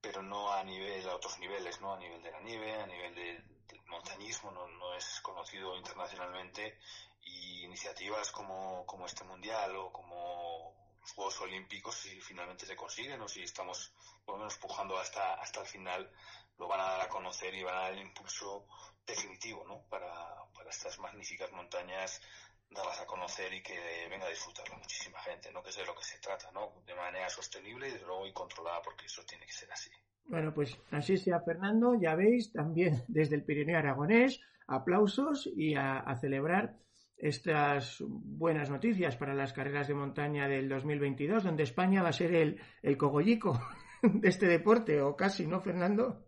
[0.00, 1.92] pero no a nivel, a otros niveles, ¿no?
[1.92, 6.78] A nivel de la nieve, a nivel del montañismo, no, no es conocido internacionalmente
[7.22, 13.20] y iniciativas como, como este mundial o como los Juegos Olímpicos, si finalmente se consiguen
[13.22, 13.92] o si estamos
[14.24, 16.12] por lo menos pujando hasta, hasta el final,
[16.58, 18.68] lo van a dar a conocer y van a dar el impulso
[19.04, 19.82] definitivo ¿no?
[19.88, 20.08] para,
[20.54, 22.20] para estas magníficas montañas
[22.70, 23.74] darlas a conocer y que
[24.10, 25.62] venga a disfrutarlo muchísima gente, ¿no?
[25.62, 26.82] Que es de lo que se trata, ¿no?
[26.86, 29.90] De manera sostenible y de luego y controlada, porque eso tiene que ser así.
[30.24, 35.98] Bueno, pues así sea Fernando, ya veis, también desde el Pirineo Aragonés, aplausos y a,
[35.98, 36.76] a celebrar
[37.16, 42.34] estas buenas noticias para las carreras de montaña del 2022, donde España va a ser
[42.34, 43.58] el, el cogollico
[44.02, 46.26] de este deporte, o casi, ¿no, Fernando?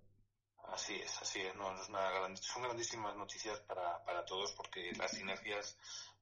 [0.73, 1.55] Así es, así es.
[1.57, 5.79] No, es una son grandísimas noticias para, para todos porque las sinergias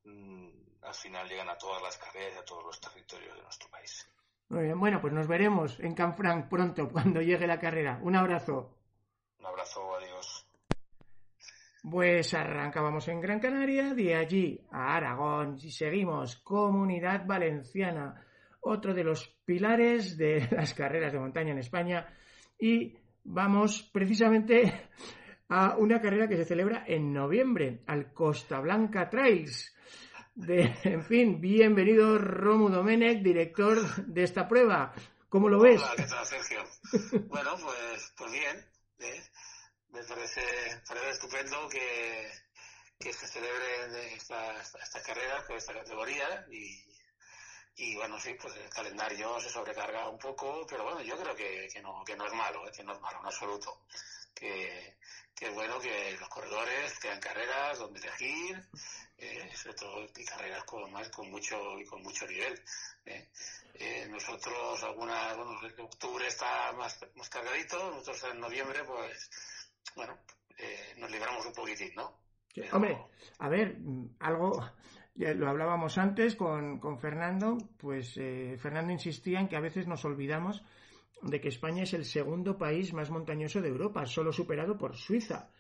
[0.07, 4.09] al final llegan a todas las carreras y a todos los territorios de nuestro país.
[4.49, 7.99] Muy bien, bueno, pues nos veremos en Canfranc pronto cuando llegue la carrera.
[8.03, 8.77] Un abrazo.
[9.41, 10.47] Un abrazo, adiós.
[11.89, 18.25] Pues arrancábamos en Gran Canaria, de allí a Aragón y seguimos Comunidad Valenciana,
[18.61, 22.09] otro de los pilares de las carreras de montaña en España
[22.59, 24.89] y vamos precisamente
[25.49, 29.75] a una carrera que se celebra en noviembre, al Costa Blanca Trails.
[30.35, 34.93] De, en fin, bienvenido Romu Domenech, director de esta prueba.
[35.29, 35.83] ¿Cómo lo ves?
[35.83, 36.65] Hola, ¿qué tal, Sergio?
[37.29, 38.57] bueno, pues, pues bien.
[39.01, 39.23] ¿eh?
[39.97, 40.43] me parece,
[40.87, 42.31] parece estupendo que,
[42.99, 46.85] que se celebre esta, esta, carrera con esta categoría y,
[47.77, 51.69] y bueno, sí, pues el calendario se sobrecarga un poco, pero bueno, yo creo que,
[51.73, 52.73] que, no, que no es malo, ¿eh?
[52.77, 53.87] que no es malo en absoluto.
[54.39, 54.97] Que,
[55.35, 58.63] que es bueno que los corredores tengan carreras donde elegir,
[59.19, 62.61] eh, sobre todo y carreras con, más, con mucho y con mucho nivel.
[63.07, 63.29] ¿eh?
[63.75, 69.31] Eh, nosotros, alguna, bueno, octubre está más, más cargadito, nosotros en noviembre, pues
[69.95, 70.19] bueno,
[70.59, 72.19] eh, nos libramos un poquitín, ¿no?
[72.73, 72.97] Hombre,
[73.39, 73.77] a ver,
[74.21, 74.71] algo,
[75.15, 79.87] ya lo hablábamos antes con, con Fernando, pues eh, Fernando insistía en que a veces
[79.87, 80.65] nos olvidamos
[81.23, 85.51] de que España es el segundo país más montañoso de Europa, solo superado por Suiza.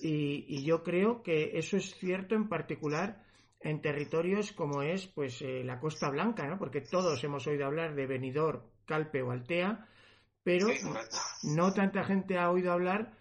[0.00, 3.24] Y, yo creo que eso es cierto en particular
[3.60, 6.58] en territorios como es pues eh, la Costa Blanca, ¿no?
[6.58, 9.88] Porque todos hemos oído hablar de Benidorm, Calpe o Altea,
[10.44, 10.68] pero
[11.42, 13.12] no tanta gente ha oído hablar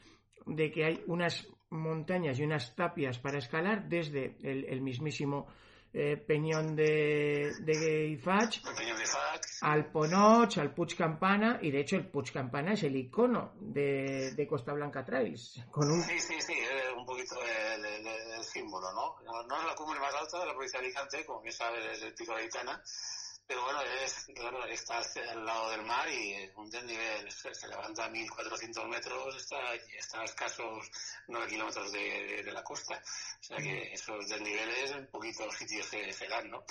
[0.46, 5.48] de que hay unas montañas y unas tapias para escalar desde el, mismísimo
[6.00, 8.62] eh, Peñón de, de Ifach,
[9.62, 14.46] al Ponoch, al Puig Campana, y de hecho el Puig Campana es el icono de,
[14.48, 15.60] Costa Blanca Trails.
[15.72, 16.04] Con un...
[16.04, 19.16] Sí, sí, sí, es un poquito el, símbolo, ¿no?
[19.26, 19.60] ¿no?
[19.60, 22.14] es la cumbre más alta de la provincia de Alicante, como bien sabes, es el
[22.14, 22.80] Pico de Aitana,
[23.48, 28.10] pero bueno, es, claro, está al lado del mar y un desnivel se, levanta a
[28.10, 30.92] 1400 metros, está, está a escasos
[31.30, 32.96] 9 kilómetros de, la costa.
[32.96, 36.64] O sea que esos desniveles en poquitos sitios se, se dan, ¿no?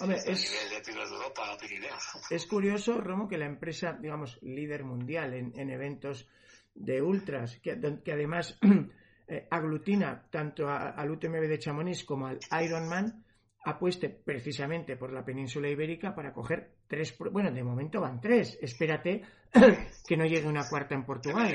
[0.00, 2.02] Hombre, es, nivel de de Europa, Pirineos.
[2.28, 6.26] Es curioso, Romo, que la empresa, digamos, líder mundial en, en eventos
[6.74, 8.58] de ultras, que, que además
[9.28, 13.24] eh, aglutina tanto al UTMB de Chamonix como al Ironman,
[13.64, 19.22] apueste precisamente por la península ibérica para coger tres, bueno, de momento van tres, espérate
[20.06, 21.54] que no llegue una cuarta en Portugal.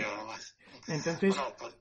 [0.87, 1.35] Entonces...
[1.35, 1.75] Bueno, pues,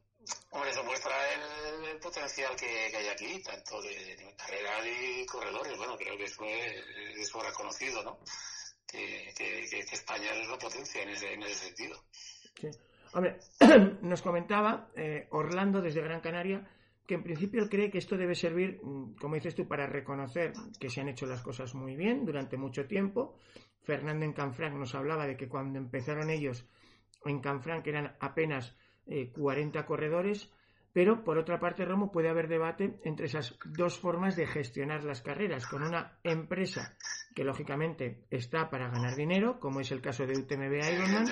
[0.71, 6.25] eso muestra el, potencial que, hay aquí, tanto de, carreras y corredores, bueno, creo que
[6.25, 6.85] eso es,
[7.17, 8.19] eso reconocido, ¿no?
[8.87, 12.05] Que, que, España es una potencia en ese, en ese sentido.
[12.61, 12.69] Sí.
[13.13, 13.39] Hombre,
[14.03, 16.69] nos comentaba eh, Orlando desde Gran Canaria
[17.07, 20.53] que en principio él cree que esto debe servir, mm, como dices tú, para reconocer
[20.79, 23.37] que se han hecho las cosas muy bien durante mucho tiempo.
[23.83, 26.69] Fernando en Canfranc nos hablaba de que cuando empezaron ellos
[27.25, 30.53] en Canfranc eran apenas 40 eh, corredores,
[30.93, 35.21] pero por otra parte, Romo, puede haber debate entre esas dos formas de gestionar las
[35.21, 36.97] carreras, con una empresa
[37.35, 41.27] que lógicamente está para ganar dinero, como es el caso de UTMB Ironman,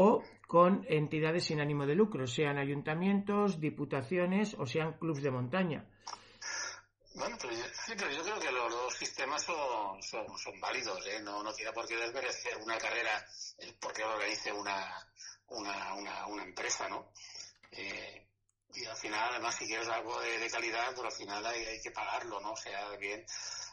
[0.00, 5.84] o con entidades sin ánimo de lucro, sean ayuntamientos, diputaciones o sean clubes de montaña.
[7.16, 11.20] Bueno, pues sí, pero yo creo que los dos sistemas son, son, válidos, ¿eh?
[11.20, 13.26] no, no tiene por qué desmerecer una carrera
[13.80, 14.86] porque organice una,
[15.48, 17.10] una, una, empresa, ¿no?
[17.72, 18.24] Eh,
[18.74, 21.90] y al final, además, si quieres algo de, calidad, pues al final hay, hay, que
[21.90, 22.52] pagarlo, ¿no?
[22.52, 23.26] O sea, bien,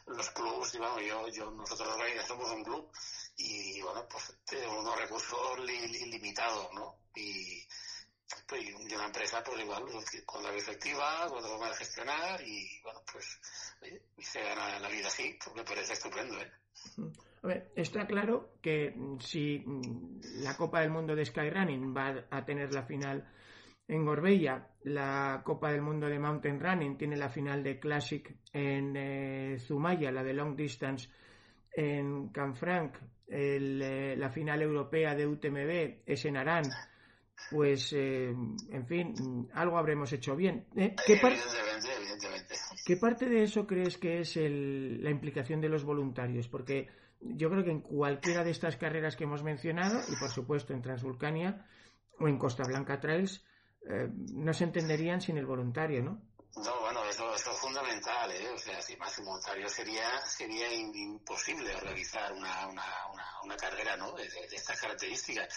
[0.06, 2.90] los clubes, digamos, yo, yo, nosotros somos un club
[3.36, 6.96] y, bueno, pues tenemos unos recursos ilimitados, ¿no?
[7.14, 7.66] Y,
[8.46, 9.84] pues, y una empresa, pues igual,
[10.24, 13.38] con la efectiva, con la de gestionar y, bueno, pues,
[14.16, 16.52] y se gana la vida así, pues me parece estupendo, ¿eh?
[17.42, 22.44] A ver, está claro que si mm, la Copa del Mundo de Skyrunning va a
[22.44, 23.28] tener la final
[23.88, 28.96] en Gorbella, la Copa del Mundo de Mountain Running tiene la final de Classic en
[28.96, 31.08] eh, Zumaya, la de Long Distance
[31.72, 32.96] en Canfranc,
[33.28, 36.64] eh, la final europea de UTMB es en Arán,
[37.50, 40.66] pues, eh, en fin, algo habremos hecho bien.
[40.74, 40.94] ¿Qué,
[42.84, 46.48] ¿Qué, parte de eso crees que es la implicación de los voluntarios?
[46.48, 46.88] Porque
[47.20, 50.82] yo creo que en cualquiera de estas carreras que hemos mencionado, y por supuesto en
[50.82, 51.66] Transvulcania
[52.18, 53.44] o en Costa Blanca Trails,
[53.88, 56.20] eh, no se entenderían sin el voluntario, ¿no?
[56.56, 57.55] No, bueno, eso, es fundamental,
[58.98, 59.18] más
[59.68, 62.84] sería, sería imposible realizar una, una,
[63.44, 64.12] una, carrera, ¿no?
[64.12, 65.48] De, estas características,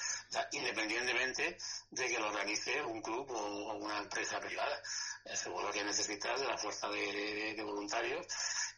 [0.51, 1.57] independientemente
[1.91, 4.81] de que lo organice un club o, una empresa privada.
[5.25, 8.25] Eh, seguro que necesitas de la fuerza de voluntarios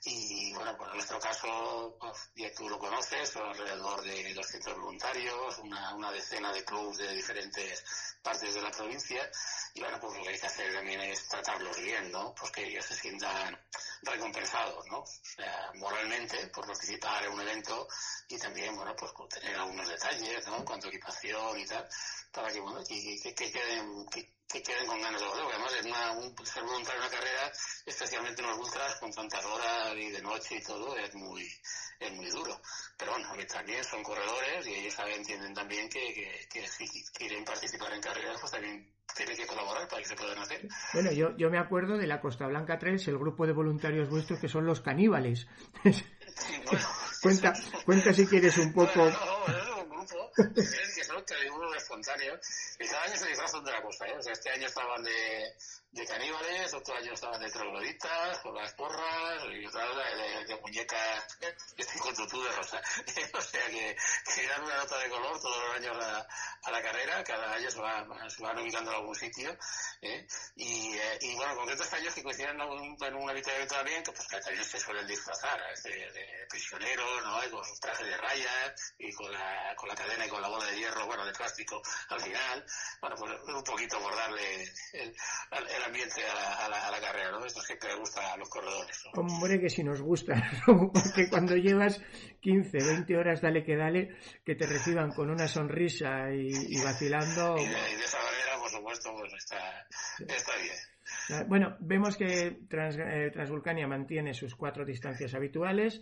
[0.04, 4.76] y bueno, pues en nuestro caso, pues, ya tú lo conoces, son alrededor de 200
[4.76, 7.84] voluntarios, una, una decena de clubes de diferentes
[8.24, 9.30] partes de la provincia.
[9.76, 12.34] Y bueno, pues lo que hay que hacer también es tratarlos bien, ¿no?
[12.34, 13.56] Pues que ellos se sientan
[14.02, 15.00] recompensados, ¿no?
[15.02, 17.88] O sea, moralmente por participar en un evento
[18.28, 20.58] y también, bueno, pues tener algunos detalles, ¿no?
[20.58, 21.88] En cuanto equipación y tal,
[22.32, 25.74] para que, bueno, que, que, que queden, que queden con ganas de volver, porque además
[25.80, 27.52] es una, un, ser voluntario en una carrera,
[27.86, 31.48] especialmente en los ultras, con tantas horas y de noche y todo, es muy,
[32.00, 32.60] es muy duro.
[32.98, 37.46] Pero bueno, que también son corredores y ellos saben, entienden también que, que, si quieren
[37.46, 40.68] participar en carreras, pues también tienen que colaborar para que se puedan hacer.
[40.94, 44.40] Bueno, yo, yo me acuerdo de la Costa Blanca 3, el grupo de voluntarios vuestros
[44.40, 45.48] que son los caníbales.
[47.22, 47.54] cuenta,
[47.86, 49.10] cuenta si quieres un poco
[50.56, 52.40] que son unos espontáneos,
[52.80, 54.16] y cada año se disfrazan de la cosa, ¿eh?
[54.18, 55.56] O sea, este año estaban de,
[56.08, 61.82] caníbales, otro año estaban de trogloditas, con las porras, y otra de, de, muñecas que
[61.82, 62.82] estoy con tutú de rosa.
[63.34, 63.96] o sea que,
[64.36, 66.28] que, dan una nota de color todos los años a,
[66.64, 69.58] a la carrera, cada año se van, se van ubicando en algún sitio,
[70.02, 70.26] ¿eh?
[70.56, 74.64] y, eh, y bueno, concretos años que coinciden en un, habituamiento también, que pues que
[74.64, 77.40] se suelen disfrazar, de, de prisioneros, ¿no?
[77.52, 80.66] con sus trajes de rayas, y con la, con la cadena y con la bola
[80.66, 82.66] de hierro, bueno, de plástico al final,
[83.02, 85.14] bueno, pues un poquito por darle el,
[85.52, 87.46] el ambiente a la, a, la, carrera, ¿no?
[87.46, 89.04] Esto siempre le gusta a los corredores.
[89.14, 89.22] ¿no?
[89.22, 90.34] Hombre, que si nos gusta,
[90.66, 92.02] porque cuando llevas
[92.42, 97.58] 15, 20 horas, dale que dale, que te reciban con una sonrisa y, vacilando.
[97.58, 98.31] Y de, manera, por
[99.00, 99.88] pues está,
[100.20, 101.48] está bien.
[101.48, 106.02] Bueno, vemos que Trans, eh, Transvulcania mantiene sus cuatro distancias habituales,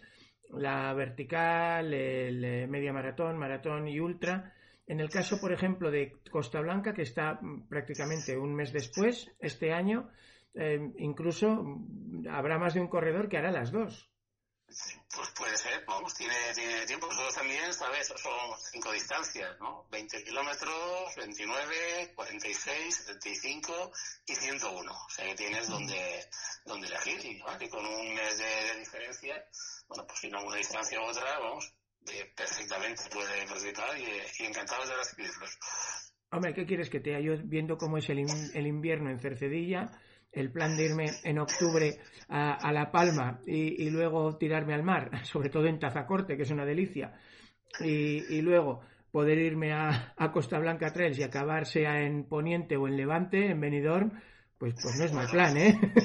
[0.51, 4.53] la vertical, el eh, media maratón, maratón y ultra.
[4.87, 9.29] En el caso, por ejemplo, de Costa Blanca, que está mm, prácticamente un mes después,
[9.39, 10.09] este año,
[10.55, 14.09] eh, incluso mm, habrá más de un corredor que hará las dos.
[15.15, 17.07] Pues puede ser, vamos, tiene, tiene tiempo.
[17.07, 18.07] Nosotros también, ¿sabes?
[18.07, 18.31] Son
[18.71, 19.87] cinco distancias, ¿no?
[19.89, 23.91] 20 kilómetros, 29, 46, 75
[24.27, 24.91] y 101.
[24.91, 26.23] O sea que tienes donde,
[26.65, 29.43] donde elegir y, y con un mes de, diferencia,
[29.87, 31.73] bueno, pues si no una distancia u otra, vamos,
[32.35, 35.57] perfectamente puede participar y, encantado de recibirlos.
[36.31, 39.89] Hombre, ¿qué quieres que te haya viendo cómo es el, el invierno en Cercedilla?
[40.31, 45.49] El plan de irme en octubre a, La Palma y, luego tirarme al mar, sobre
[45.49, 47.13] todo en Tazacorte, que es una delicia,
[47.79, 52.97] y, luego poder irme a, Costa Blanca Trails y acabar sea en Poniente o en
[52.97, 54.11] Levante, en Benidorm,
[54.59, 55.79] pues, pues no es mal plan, ¿eh?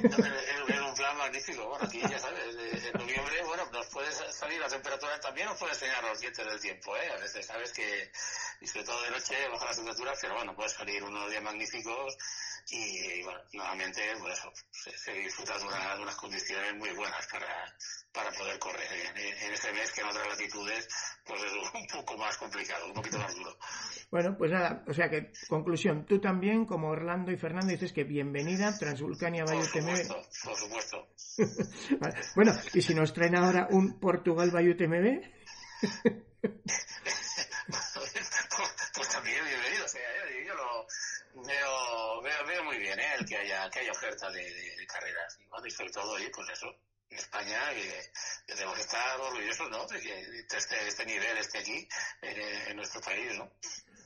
[0.68, 1.68] Es un plan magnífico.
[1.68, 5.72] Bueno, aquí ya sabes, en noviembre, bueno, nos puede salir la temperatura, también nos puede
[5.72, 7.10] enseñar los dientes del tiempo, ¿eh?
[7.16, 8.12] A veces sabes que,
[8.60, 12.16] y sobre todo de noche, baja las temperaturas, pero bueno, puede salir unos días magníficos
[12.70, 14.52] y, bueno, nuevamente, pues eso,
[14.96, 17.46] se, disfruta de, unas condiciones muy buenas para,
[18.12, 20.88] para poder correr en, ese mes que en otras latitudes
[21.26, 23.56] pues es un poco más complicado, un poquito más duro.
[24.10, 28.04] Bueno, pues nada, o sea que, conclusión, tú también, como Orlando y Fernando, dices que
[28.04, 30.08] bienvenida Transvulcania Valle UTMB.
[30.44, 31.08] Por supuesto,
[32.36, 35.22] Bueno, ¿y si nos traen ahora un Portugal Valle UTMB?
[38.94, 40.00] pues, también bienvenido, o sea,
[40.46, 40.86] yo lo
[41.42, 43.14] veo, veo, veo muy bien ¿eh?
[43.18, 45.38] el que haya, que haya oferta de, de, carreras.
[45.40, 46.66] Y, bueno, y sobre todo, oye, pues eso,
[47.10, 49.86] en España, que, tenemos que estar orgullosos, ¿no?
[49.86, 51.88] De que este, este nivel esté aquí,
[52.22, 53.50] eh, en nuestro país, ¿no?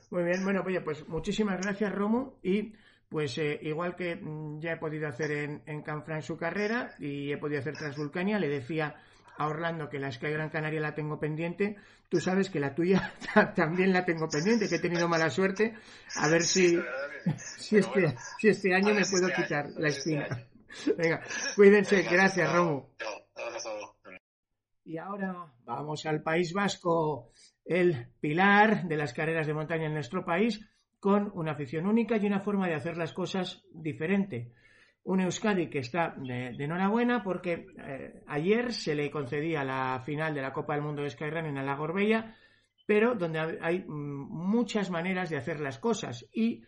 [0.09, 2.73] Muy bien, bueno, oye, pues muchísimas gracias, Romo, y
[3.09, 7.31] pues eh, igual que mm, ya he podido hacer en, en Canfranc su carrera y
[7.31, 8.95] he podido hacer Transvulcania, le decía
[9.39, 11.77] a Orlando que la Sky Gran Canaria la tengo pendiente,
[12.09, 13.13] tú sabes que la tuya
[13.55, 15.73] también la tengo pendiente, que he tenido mala suerte.
[16.17, 16.77] A ver si,
[17.37, 20.27] si, este, si este año me puedo quitar la espina.
[20.97, 21.21] Venga,
[21.55, 22.03] cuídense.
[22.03, 22.89] Gracias, Romo.
[24.83, 27.31] Y ahora vamos al País Vasco,
[27.63, 30.59] el pilar de las carreras de montaña en nuestro país,
[30.99, 34.51] con una afición única y una forma de hacer las cosas diferente.
[35.03, 40.41] Un Euskadi que está de, enhorabuena porque eh, ayer se le concedía la final de
[40.41, 42.35] la Copa del Mundo de Skyrunning en la Gorbella,
[42.85, 46.63] pero donde hay mm, muchas maneras de hacer las cosas y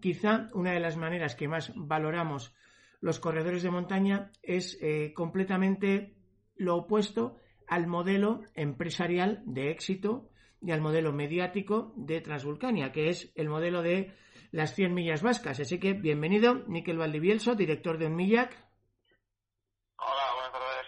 [0.00, 2.54] quizá una de las maneras que más valoramos
[3.00, 6.14] los corredores de montaña es eh, completamente
[6.56, 13.30] lo opuesto al modelo empresarial de éxito y al modelo mediático de Transvulcania, que es
[13.36, 14.12] el modelo de
[14.50, 15.60] las 100 millas vascas.
[15.60, 18.56] Así que bienvenido, Miquel Valdivielso, director de Unmillac.
[19.96, 20.86] Hola, buenas tardes.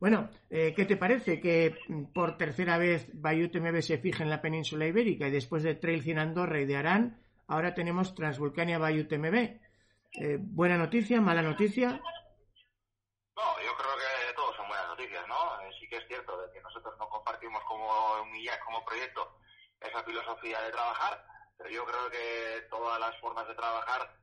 [0.00, 1.76] Bueno, eh, ¿qué te parece que
[2.14, 6.02] por tercera vez Bayut MB se fije en la península ibérica y después de Trail
[6.02, 9.34] 100 Andorra y de Arán, ahora tenemos Transvulcania Bayut MB?
[9.34, 11.90] Eh, ¿Buena noticia, mala noticia?
[11.90, 15.60] No, yo creo que todos son buenas noticias, ¿no?
[15.62, 19.38] Eh, sí que es cierto de que nosotros no compartimos como Unmillac, como proyecto,
[19.80, 21.24] esa filosofía de trabajar,
[21.58, 24.14] pero yo creo que todas las formas de trabajar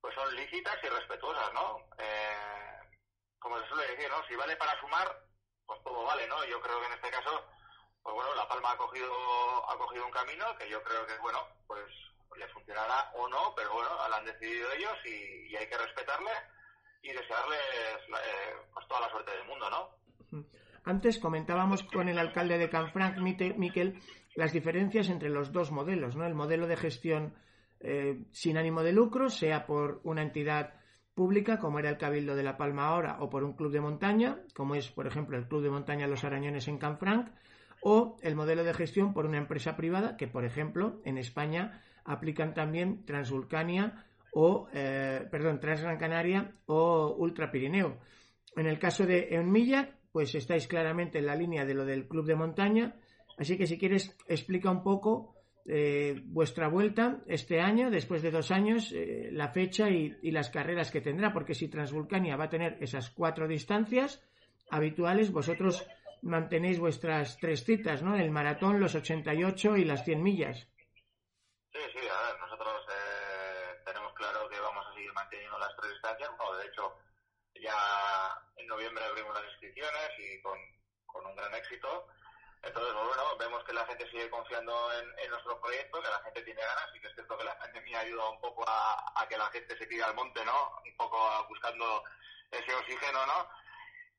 [0.00, 1.78] pues son lícitas y respetuosas, ¿no?
[1.98, 2.98] Eh,
[3.38, 4.26] como se suele decir, ¿no?
[4.26, 5.06] Si vale para sumar,
[5.66, 6.44] pues todo vale, ¿no?
[6.46, 7.44] Yo creo que en este caso,
[8.02, 11.46] pues bueno, La Palma ha cogido, ha cogido un camino que yo creo que, bueno,
[11.66, 11.84] pues
[12.36, 16.30] le funcionará o no, pero bueno, lo han decidido ellos y, hay que respetarle
[17.02, 19.98] y desearles eh, pues toda la suerte del mundo, ¿no?
[20.84, 24.00] Antes comentábamos con el alcalde de Canfranc, Miquel,
[24.38, 26.24] las diferencias entre los dos modelos, ¿no?
[26.24, 27.34] El modelo de gestión
[27.80, 30.74] eh, sin ánimo de lucro, sea por una entidad
[31.12, 34.38] pública, como era el Cabildo de La Palma ahora, o por un club de montaña,
[34.54, 37.30] como es, por ejemplo, el Club de Montaña Los Arañones en Canfranc,
[37.82, 42.54] o el modelo de gestión por una empresa privada, que, por ejemplo, en España aplican
[42.54, 47.98] también Transvulcania o, eh, perdón, Transgran Canaria o Ultra Pirineo.
[48.54, 52.24] En el caso de Eunmilla, pues estáis claramente en la línea de lo del club
[52.24, 52.94] de montaña,
[53.38, 55.36] Así que si quieres, explica un poco
[55.70, 60.90] eh, vuestra vuelta este año, después de dos años, eh, la fecha y, las carreras
[60.90, 64.22] que tendrá, porque si Transvulcania va a tener esas cuatro distancias
[64.70, 65.86] habituales, vosotros
[66.22, 68.16] mantenéis vuestras tres citas, ¿no?
[68.16, 70.66] El maratón, los 88 y las 100 millas.
[71.70, 75.92] Sí, sí, a ver, nosotros eh, tenemos claro que vamos a seguir manteniendo las tres
[75.92, 76.30] distancias.
[76.38, 76.96] Bueno, de hecho,
[77.60, 77.76] ya
[78.56, 80.58] en noviembre abrimos las inscripciones y con,
[81.06, 82.08] con un gran éxito.
[82.62, 86.42] Entonces, pues bueno, vemos que la gente sigue confiando en, nuestro proyecto, que la gente
[86.42, 89.36] tiene ganas y que es cierto que la pandemia ha ayudado un poco a, que
[89.36, 90.80] la gente se tire al monte, ¿no?
[90.84, 92.02] Un poco buscando
[92.50, 93.48] ese oxígeno, ¿no?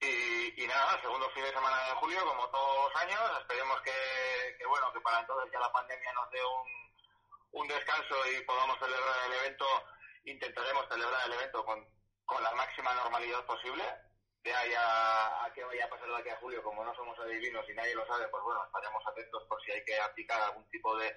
[0.01, 4.93] Y, nada, segundo fin de semana de julio, como todos los años, esperemos que, bueno,
[4.93, 9.33] que para entonces ya la pandemia nos dé un, un descanso y podamos celebrar el
[9.33, 9.65] evento,
[10.25, 11.85] intentaremos celebrar el evento con,
[12.25, 13.83] con la máxima normalidad posible
[14.49, 17.63] de ahí a, que vaya a pasar de aquí a julio, como no somos adivinos
[17.69, 20.97] y nadie lo sabe, pues bueno, estaremos atentos por si hay que aplicar algún tipo
[20.97, 21.15] de,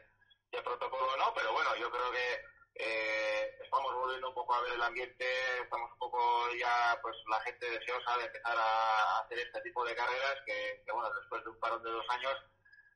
[0.62, 4.74] protocolo o no, pero bueno, yo creo que eh, estamos volviendo un poco a ver
[4.74, 5.24] el ambiente,
[5.62, 6.20] estamos un poco
[6.60, 11.08] ya, pues la gente deseosa de empezar a hacer este tipo de carreras que, bueno,
[11.18, 12.36] después de un parón de dos años,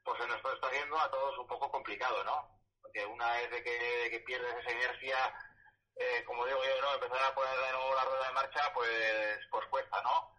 [0.05, 2.61] pues se nos está haciendo a todos un poco complicado, ¿no?
[2.83, 5.17] Porque una vez de que, que pierdes esa inercia,
[5.97, 6.95] eh, como digo yo, ¿no?
[6.95, 10.31] empezar a poner de nuevo la rueda de marcha, pues, pues cuesta, ¿no?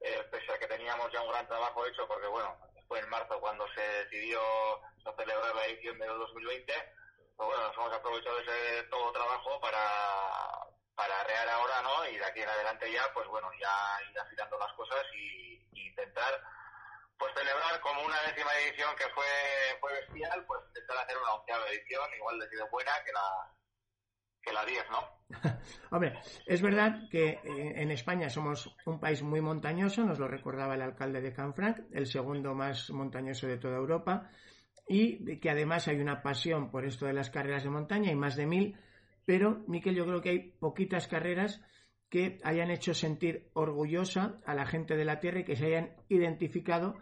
[0.00, 2.56] Eh, pese a que teníamos ya un gran trabajo hecho, porque bueno,
[2.86, 4.40] fue en marzo cuando se decidió
[5.16, 6.72] celebrar la edición de 2020,
[7.36, 9.80] pues bueno, nos hemos aprovechado ese todo trabajo para,
[10.94, 12.06] para arrear ahora, ¿no?
[12.08, 16.40] Y de aquí en adelante ya, pues bueno, ya ir afilando las cosas y, intentar
[17.18, 19.26] pues celebrar como una décima edición que fue,
[19.80, 23.50] fue bestial, pues intentar hacer una onceava edición igual de buena que la,
[24.52, 25.18] la 10, ¿no?
[25.90, 27.40] Hombre, es verdad que eh,
[27.76, 32.06] en España somos un país muy montañoso, nos lo recordaba el alcalde de Canfranc, el
[32.06, 34.30] segundo más montañoso de toda Europa,
[34.88, 38.36] y que además hay una pasión por esto de las carreras de montaña, hay más
[38.36, 38.78] de mil,
[39.26, 41.60] pero, Miquel, yo creo que hay poquitas carreras
[42.08, 45.90] que hayan hecho sentir orgullosa a la gente de la tierra y que se hayan
[46.08, 46.96] identificado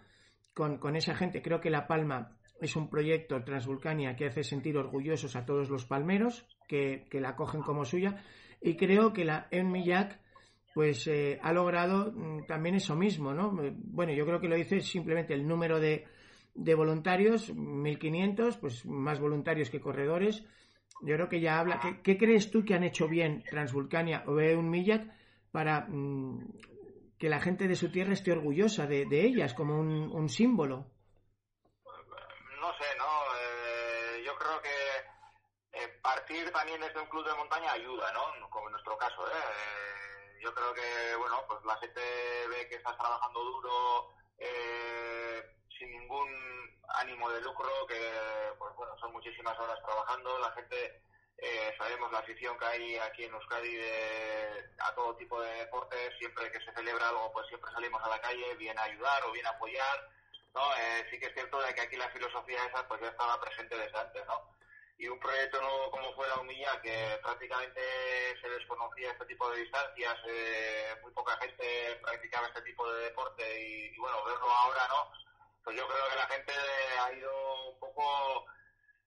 [0.53, 1.43] con, con esa gente.
[1.43, 5.85] Creo que La Palma es un proyecto Transvulcania que hace sentir orgullosos a todos los
[5.85, 8.23] palmeros, que, la cogen como suya.
[8.61, 10.21] Y creo que la Enmillac
[10.75, 13.51] pues eh, ha logrado mm, también eso mismo, ¿no?
[13.51, 16.05] Bueno, yo creo que lo dice simplemente el número de,
[16.55, 20.45] de voluntarios, 1.500, pues más voluntarios que corredores.
[21.03, 21.81] Yo creo que ya habla.
[22.03, 25.11] ¿Qué, crees tú que han hecho bien Transvulcania o Enmillac
[25.51, 26.41] para mm,
[27.19, 30.91] que la gente de su tierra esté orgullosa de, de ellas como un, un, símbolo.
[32.61, 33.05] No sé, ¿no?
[33.05, 38.49] Eh, yo creo que eh, partir también desde un club de montaña ayuda, ¿no?
[38.49, 39.33] Como en nuestro caso, ¿eh?
[39.35, 40.39] ¿eh?
[40.41, 42.01] Yo creo que, bueno, pues la gente
[42.49, 44.15] ve que estás trabajando duro,
[45.77, 46.31] sin ningún
[46.91, 51.03] ánimo de lucro, que, pues bueno, son muchísimas horas trabajando, la gente
[51.39, 56.17] eh, sabemos la afición que hay aquí en Euskadi de, a todo tipo de deportes.
[56.19, 59.33] Siempre que se celebra algo, pues siempre salimos a la calle, bien a ayudar o
[59.33, 60.09] bien a apoyar.
[60.55, 60.63] ¿no?
[60.77, 63.77] Eh, sí que es cierto de que aquí la filosofía esa pues ya estaba presente
[63.77, 64.25] desde antes.
[64.27, 64.56] ¿no?
[64.99, 67.81] Y un proyecto nuevo como fue la Humilla, que prácticamente
[68.41, 73.43] se desconocía este tipo de distancias, eh, muy poca gente practicaba este tipo de deporte
[73.61, 75.13] y, y bueno, verlo ahora, ¿no?
[75.63, 76.53] Pues yo creo que la gente
[77.01, 78.47] ha ido un poco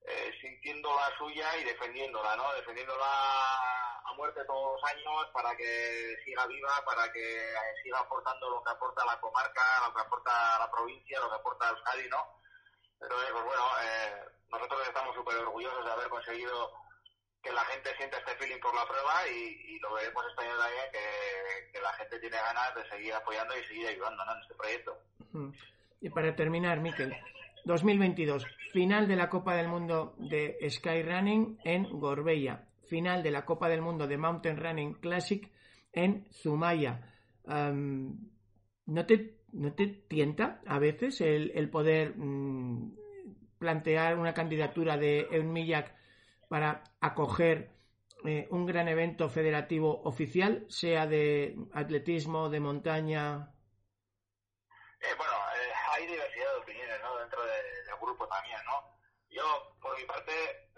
[0.05, 2.53] eh, sintiendo la suya y defendiéndola, ¿no?
[2.53, 3.05] Defendiéndola
[4.03, 8.71] a muerte todos los años para que siga viva, para que siga aportando lo que
[8.71, 12.41] aporta la comarca, lo que aporta la provincia, lo que aporta Euskadi, ¿no?
[12.99, 16.71] Pero, eh, pues bueno, eh, nosotros estamos súper orgullosos de haber conseguido
[17.41, 20.85] que la gente sienta este feeling por la prueba y, lo veremos este año también,
[20.91, 24.97] que, que, la gente tiene ganas de seguir apoyando y seguir ayudando en este proyecto.
[26.01, 27.15] Y para terminar, Miquel,
[27.65, 33.69] 2022, final de la Copa del Mundo de Skyrunning en Gorbella, final de la Copa
[33.69, 35.49] del Mundo de Mountain Running Classic
[35.93, 37.13] en Zumaya.
[37.45, 42.95] ¿no, te, ¿No te tienta a veces el, poder mm,
[43.59, 45.93] plantear una candidatura de Eunmillac
[46.47, 47.69] para acoger
[48.25, 53.53] eh, un gran evento federativo oficial, sea de atletismo, de montaña?
[55.01, 55.33] Eh, bueno,
[58.29, 58.97] también, ¿no?
[59.29, 59.43] Yo,
[59.81, 60.31] por mi parte,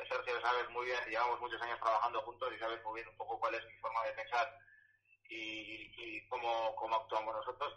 [0.07, 3.39] Sergio, sabes muy bien, llevamos muchos años trabajando juntos y sabes muy bien un poco
[3.39, 4.57] cuál es mi forma de pensar
[5.29, 7.73] y, cómo, actuamos nosotros.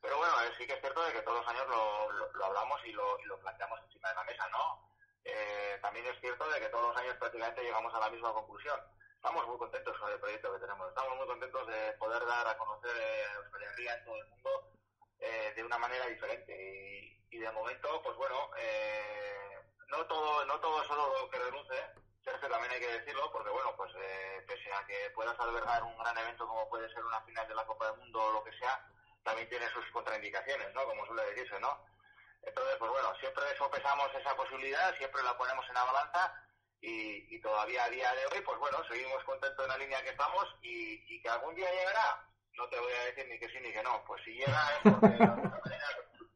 [0.00, 2.92] Pero bueno, sí que es cierto de que todos los años lo, lo, hablamos y
[2.92, 4.90] lo, y lo, planteamos encima de la mesa, ¿no?
[5.24, 8.80] Eh, también es cierto de que todos los años prácticamente llegamos a la misma conclusión.
[9.16, 10.88] Estamos muy contentos con el proyecto que tenemos.
[10.88, 13.24] Estamos muy contentos de poder dar a conocer eh,
[13.78, 14.70] en todo el mundo
[15.18, 16.54] eh, de una manera diferente.
[16.54, 21.38] Y, y de momento, pues bueno, eh, no todo no todo es solo lo que
[21.38, 21.74] reluce,
[22.26, 25.96] Sergio también hay que decirlo, porque bueno, pues eh, pese a que puedas albergar un
[25.96, 28.52] gran evento como puede ser una final de la Copa del Mundo o lo que
[28.58, 28.84] sea,
[29.26, 30.84] también tiene sus contraindicaciones, ¿no?
[30.84, 31.84] Como suele decirse, ¿no?
[32.42, 36.32] Entonces, pues bueno, siempre sopesamos esa posibilidad, siempre la ponemos en la balanza
[36.80, 40.10] y, y, todavía a día de hoy, pues bueno, seguimos contentos en la línea que
[40.10, 43.58] estamos y, y, que algún día llegará, no te voy a decir ni que sí
[43.60, 45.88] ni que no, pues si llega es porque de alguna manera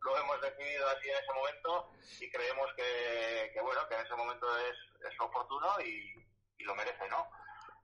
[0.02, 4.16] lo hemos decidido así en ese momento y creemos que, que bueno, que en ese
[4.16, 4.76] momento es,
[5.08, 6.26] es oportuno y,
[6.58, 7.30] y, lo merece, ¿no?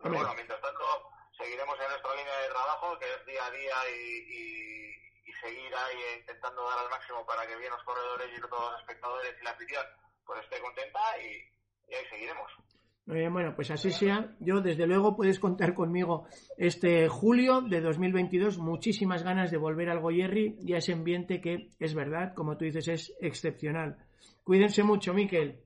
[0.03, 3.77] Pero bueno, mientras tanto, seguiremos en nuestra línea de trabajo, que es día a día
[3.91, 8.73] y, y, seguir ahí intentando dar al máximo para que bien los corredores y todos
[8.73, 9.85] los espectadores y la afición
[10.25, 11.45] pues esté contenta y,
[11.89, 12.51] y ahí seguiremos
[13.07, 14.35] bueno, pues así sea.
[14.41, 16.27] Yo, desde luego, puedes contar conmigo
[16.57, 18.59] este julio de 2022.
[18.59, 22.65] Muchísimas ganas de volver al Goyerri y a ese ambiente que es verdad, como tú
[22.65, 23.97] dices, es excepcional.
[24.43, 25.63] Cuídense mucho, Miquel.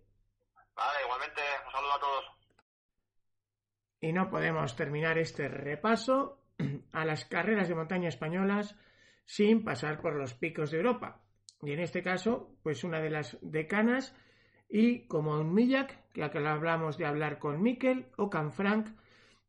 [0.75, 2.25] Vale, igualmente, un saludo a todos.
[4.01, 6.40] Y no podemos terminar este repaso
[6.92, 8.76] a las carreras de montaña españolas
[9.24, 11.22] sin pasar por los picos de Europa.
[11.62, 14.16] Y en este caso, pues una de las decanas
[14.68, 18.88] y como un Millac, que hablamos de hablar con Miquel, o Canfranc,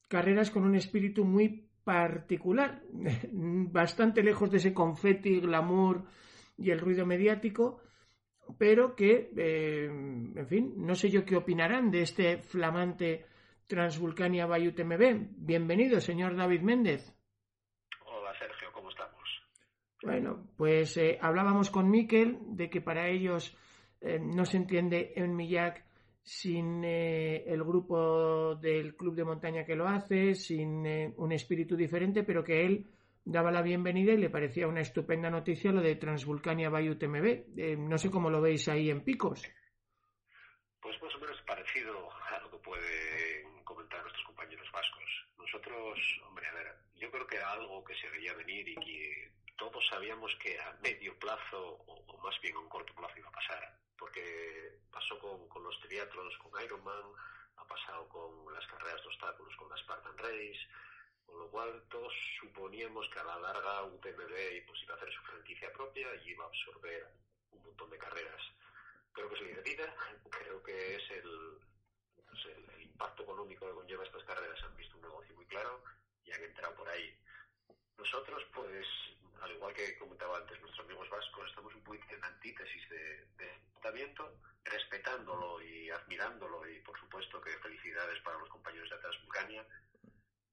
[0.07, 2.81] carreras con un espíritu muy particular,
[3.31, 6.03] bastante lejos de ese confeti, glamour
[6.57, 7.81] y el ruido mediático,
[8.57, 13.25] pero que, eh, en fin, no sé yo qué opinarán de este flamante
[13.71, 15.31] Transvulcania Bayou TMB.
[15.37, 17.15] Bienvenido, señor David Méndez.
[18.05, 19.23] Hola, Sergio, ¿cómo estamos?
[20.03, 23.55] Bueno, pues eh, hablábamos con Miquel de que para ellos
[24.01, 25.85] eh, no se entiende en Millac
[26.21, 31.77] sin eh, el grupo del club de montaña que lo hace, sin eh, un espíritu
[31.77, 32.87] diferente, pero que él
[33.23, 37.77] daba la bienvenida y le parecía una estupenda noticia lo de Transvulcania Bayou TMB.
[37.77, 39.41] no sé cómo lo veis ahí en Picos.
[40.81, 45.27] Pues más o menos parecido a lo que pueden comentar nuestros compañeros vascos.
[45.51, 49.33] Nosotros, hombre, a ver, yo creo que era algo que se veía venir y que
[49.57, 53.33] todos sabíamos que a medio plazo, o, más bien a un corto plazo, iba a
[53.33, 57.03] pasar porque pasó con, con los triatlons, con Ironman,
[57.57, 60.61] ha pasado con las carreras de obstáculos, con la Spartan Race,
[61.25, 65.21] con lo cual todos suponíamos que a la larga UTMB pues, iba a hacer su
[65.23, 67.11] franquicia propia y iba a absorber
[67.51, 68.41] un montón de carreras.
[69.11, 69.93] Creo que le vida,
[70.31, 71.59] creo que es el,
[73.01, 74.63] impacto económico que conlleva estas carreras.
[74.63, 75.83] Han visto un negocio muy claro
[76.23, 77.17] y han entrado por ahí.
[77.97, 78.85] Nosotros, pues,
[79.41, 83.25] al al igual que comentaba antes nuestros amigos vascos, estamos un poquito en antítesis de,
[83.37, 83.61] de
[84.63, 89.65] respetándolo y admirándolo y por supuesto que felicidades para los compañeros de Transvulcania,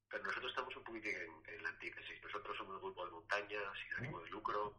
[0.09, 2.21] pero nosotros estamos un poquito en, la antítesis.
[2.23, 4.75] Nosotros somos un grupo de montaña sin ánimo de lucro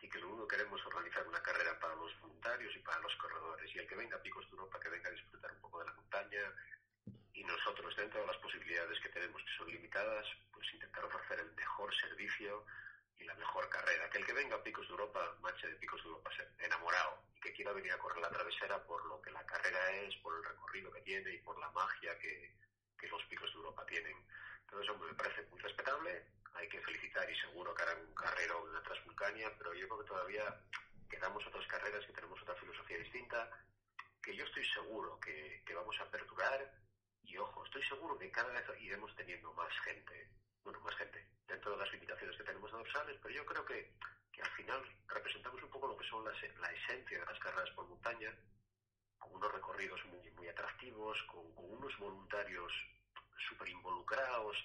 [0.00, 3.00] y que lo único que queremos es organizar una carrera para los voluntarios y para
[3.00, 3.74] los corredores.
[3.74, 5.86] Y el que venga a Picos de Europa, que venga a disfrutar un poco de
[5.86, 6.54] la montaña,
[7.34, 11.52] y nosotros, dentro de las posibilidades que tenemos, que son limitadas, pues intentar ofrecer el
[11.54, 12.66] mejor servicio
[13.18, 14.08] y la mejor carrera.
[14.10, 17.40] Que el que venga a Picos de Europa, marche de Picos de Europa enamorado y
[17.40, 20.44] que quiera venir a correr la travesera por lo que la carrera es, por el
[20.44, 22.54] recorrido que tiene y por la magia que,
[22.98, 24.16] que los Picos de Europa tienen.
[24.62, 28.66] Entonces, hombre, me parece muy respetable, hay que felicitar y seguro que harán un carrero
[28.66, 30.60] en la Transvulcania, pero yo creo que todavía
[31.08, 33.50] quedamos otras carreras que tenemos otra filosofía distinta,
[34.22, 36.72] que yo estoy seguro que, que vamos a perdurar
[37.30, 40.28] y ojo, estoy seguro que cada vez iremos teniendo más gente,
[40.64, 43.92] bueno, más gente, dentro de las limitaciones que tenemos de dorsales, pero yo creo que,
[44.32, 47.70] que al final representamos un poco lo que son las, la esencia de las carreras
[47.70, 48.34] por montaña,
[49.18, 52.72] con unos recorridos muy, muy atractivos, con, unos voluntarios
[53.48, 54.56] súper involucrados,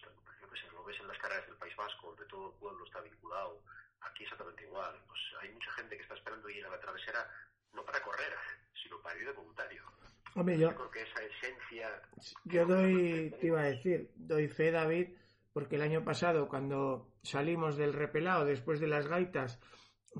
[0.42, 2.84] yo que sé, lo ves en las carreras del País Vasco, donde todo el pueblo
[2.86, 3.62] está vinculado,
[4.02, 7.30] aquí exactamente igual, pues hay mucha gente que está esperando ir a la travesera
[7.74, 8.36] no para correr,
[8.82, 9.84] sino para ir de voluntario.
[10.36, 11.90] Hombre, yo, creo que esa esencia...
[12.44, 15.08] Yo doy, te iba a decir, doy fe, David,
[15.54, 19.60] porque el año pasado, cuando salimos del repelado después de las gaitas,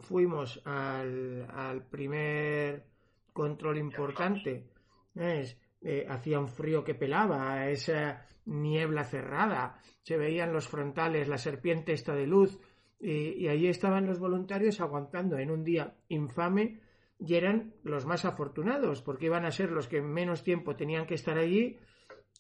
[0.02, 2.86] fuimos al, al primer
[3.34, 4.72] control importante.
[5.14, 5.60] ¿ves?
[5.82, 11.94] Eh, hacía un frío que pelaba, esa niebla cerrada, se veían los frontales, la serpiente
[11.94, 12.58] esta de luz,
[13.00, 16.80] y, allí estaban los voluntarios aguantando en un día infame
[17.20, 21.16] y eran los más afortunados, porque iban a ser los que menos tiempo tenían que
[21.16, 21.80] estar allí,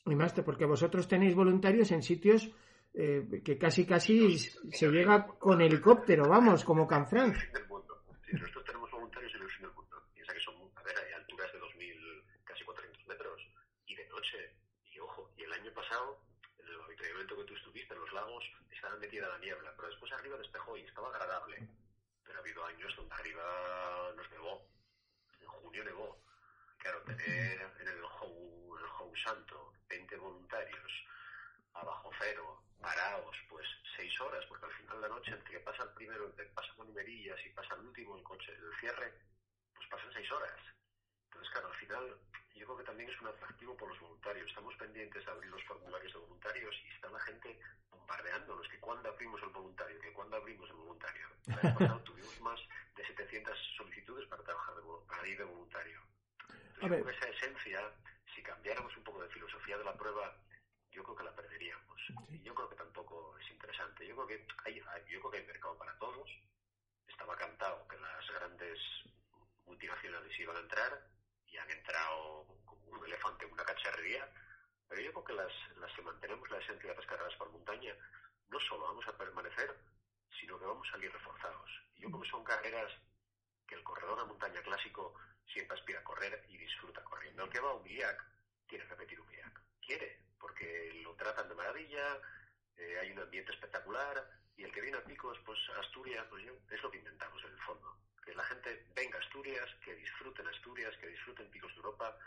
[0.06, 2.52] y más porque vosotros tenéis voluntarios en sitios
[2.94, 7.36] eh, que casi casi se llega con helicóptero, vamos, como Canfranc.
[17.36, 20.82] que tú estuviste en los lagos estaba metida la niebla, pero después arriba despejó y
[20.82, 21.68] estaba agradable.
[22.36, 24.68] Pero ha habido años donde arriba nos nevó.
[25.40, 26.22] En junio nevó.
[26.80, 30.92] Claro, tener en el Jou, el Santo 20 voluntarios
[31.74, 33.66] abajo cero, parados, pues
[33.96, 36.54] seis horas, porque al final de la noche, entre que pasa el primero, entre que
[36.54, 39.14] pasa numerillas y pasa el último, el coche, el cierre,
[39.74, 40.60] pues pasan seis horas.
[41.26, 42.20] Entonces, claro, al final
[42.56, 44.48] yo creo que también es un atractivo por los voluntarios.
[44.48, 47.60] Estamos pendientes de abrir los formularios de voluntarios y está la gente
[47.92, 51.28] bombardeándonos, que cuando abrimos el voluntario, que cuando abrimos el voluntario.
[51.48, 52.60] El año pasado tuvimos más
[52.96, 56.02] de 700 solicitudes para trabajar de, para ir de voluntario.
[56.76, 57.92] Entonces, yo esa esencia,
[58.34, 60.36] si cambiáramos un poco de filosofía de la prueba,
[60.92, 62.02] yo creo que la perderíamos.
[62.30, 64.08] Y yo creo que tampoco es interesante.
[64.08, 66.30] Yo creo que hay, yo creo que hay mercado para todos.
[67.08, 68.80] Estaba cantado que las grandes
[69.66, 71.15] multinacionales iban a entrar
[71.58, 74.30] han entrado como un elefante en una cacharrería,
[74.88, 77.96] pero yo creo que las, las que mantenemos la esencia de las carreras por montaña,
[78.50, 79.76] no solo vamos a permanecer,
[80.40, 81.70] sino que vamos a salir reforzados.
[81.96, 82.92] Y yo creo que son carreras
[83.68, 85.16] que el corredor de montaña clásico
[85.52, 87.44] siempre aspira a correr y disfruta corriendo.
[87.44, 88.24] El que va a un IAC
[88.68, 89.62] quiere repetir un IAC.
[89.82, 92.20] Quiere, porque lo tratan de maravilla,
[92.78, 96.54] eh, hay un ambiente espectacular, y el que viene a Picos, pues Asturias, pues yo,
[96.70, 100.48] es lo que intentamos en el fondo que la gente venga a Asturias, que disfruten
[100.48, 102.18] Asturias, que disfruten Picos de Europa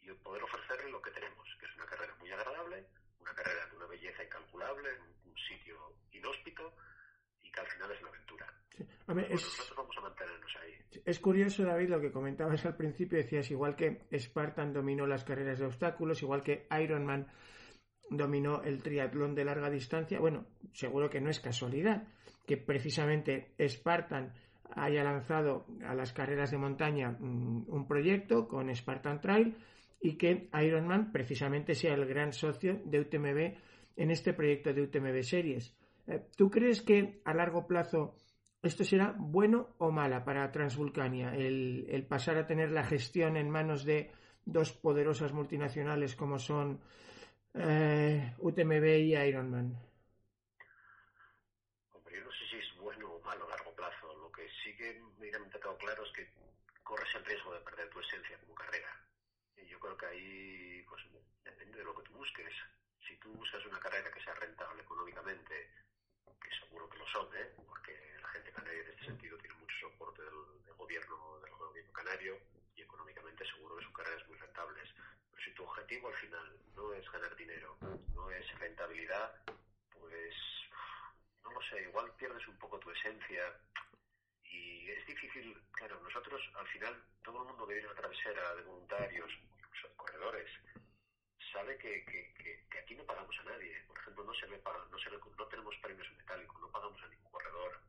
[0.00, 2.86] y poder ofrecerle lo que tenemos, que es una carrera muy agradable,
[3.18, 6.74] una carrera de una belleza incalculable, en un sitio inhóspito
[7.42, 8.54] y que al final es una aventura.
[9.06, 10.78] Nosotros vamos a mantenernos ahí.
[11.04, 15.58] Es curioso, David, lo que comentabas al principio, decías, igual que Spartan dominó las carreras
[15.58, 17.26] de obstáculos, igual que Ironman
[18.08, 22.08] dominó el triatlón de larga distancia, bueno, seguro que no es casualidad
[22.46, 24.34] que precisamente Spartan
[24.74, 29.56] haya lanzado a las carreras de montaña mm, un proyecto con Spartan Trail
[30.00, 33.56] y que Ironman precisamente sea el gran socio de UTMB
[33.96, 35.74] en este proyecto de UTMB Series.
[36.06, 38.14] Eh, ¿Tú crees que a largo plazo
[38.62, 43.84] esto será bueno o mala para Transvulcania, el, pasar a tener la gestión en manos
[43.84, 44.10] de
[44.44, 46.80] dos poderosas multinacionales como son
[47.54, 49.78] eh, UTMB y Ironman?
[55.80, 56.28] claro es que
[57.10, 58.88] corres el riesgo de perder tu esencia como carrera.
[59.56, 61.02] Y yo creo que ahí, pues
[61.44, 62.54] depende de lo que tú busques.
[63.06, 65.70] Si tú buscas una carrera que sea rentable económicamente,
[66.40, 67.52] que seguro que lo son, ¿eh?
[67.66, 67.92] porque
[68.22, 72.38] la gente canaria en este sentido tiene mucho soporte del, gobierno del gobierno canario
[72.74, 74.88] y económicamente seguro que son carreras muy rentables.
[75.30, 77.76] Pero si tu objetivo al final no es ganar dinero,
[78.14, 79.34] no es rentabilidad,
[79.90, 80.34] pues
[81.42, 83.42] no lo sé, igual pierdes un poco tu esencia
[84.50, 88.62] y es difícil, claro, nosotros al final, todo el mundo que viene a travesera de
[88.62, 90.50] voluntarios, incluso corredores,
[91.52, 93.80] sabe que, que, aquí no pagamos a nadie.
[93.86, 97.30] Por ejemplo, no se le no, se no tenemos premios metálicos, no pagamos a ningún
[97.30, 97.80] corredor,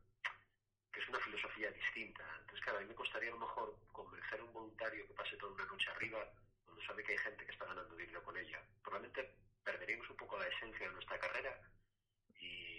[0.92, 2.24] que es una filosofía distinta.
[2.40, 5.36] Entonces, claro, a mí me costaría a lo mejor convencer a un voluntario que pase
[5.36, 6.28] toda una noche arriba
[6.64, 8.62] cuando sabe que hay gente que está ganando dinero con ella.
[8.82, 9.34] Probablemente
[9.64, 11.60] perderíamos un poco la esencia de nuestra carrera
[12.38, 12.71] y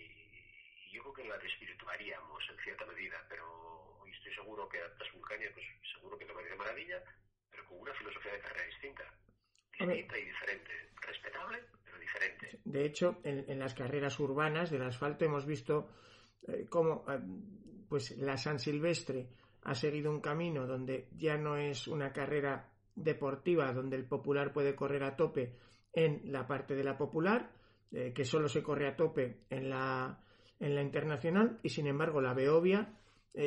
[0.93, 5.65] yo creo que la desvirtuaríamos en cierta medida, pero estoy seguro que a Transvulcania, pues
[5.93, 7.03] seguro que lo va a ir de maravilla,
[7.49, 9.03] pero con una filosofía de carrera distinta
[9.79, 10.71] distinta y diferente.
[11.01, 12.59] Respetable, pero diferente.
[12.63, 15.89] De hecho, en, las carreras urbanas del asfalto hemos visto
[16.47, 17.19] eh, cómo eh,
[17.89, 19.29] pues la San Silvestre
[19.63, 24.75] ha seguido un camino donde ya no es una carrera deportiva donde el popular puede
[24.75, 25.57] correr a tope
[25.93, 27.51] en la parte de la popular,
[27.91, 30.23] eh, que solo se corre a tope en la,
[30.63, 32.93] en la internacional, y sin embargo la Beovia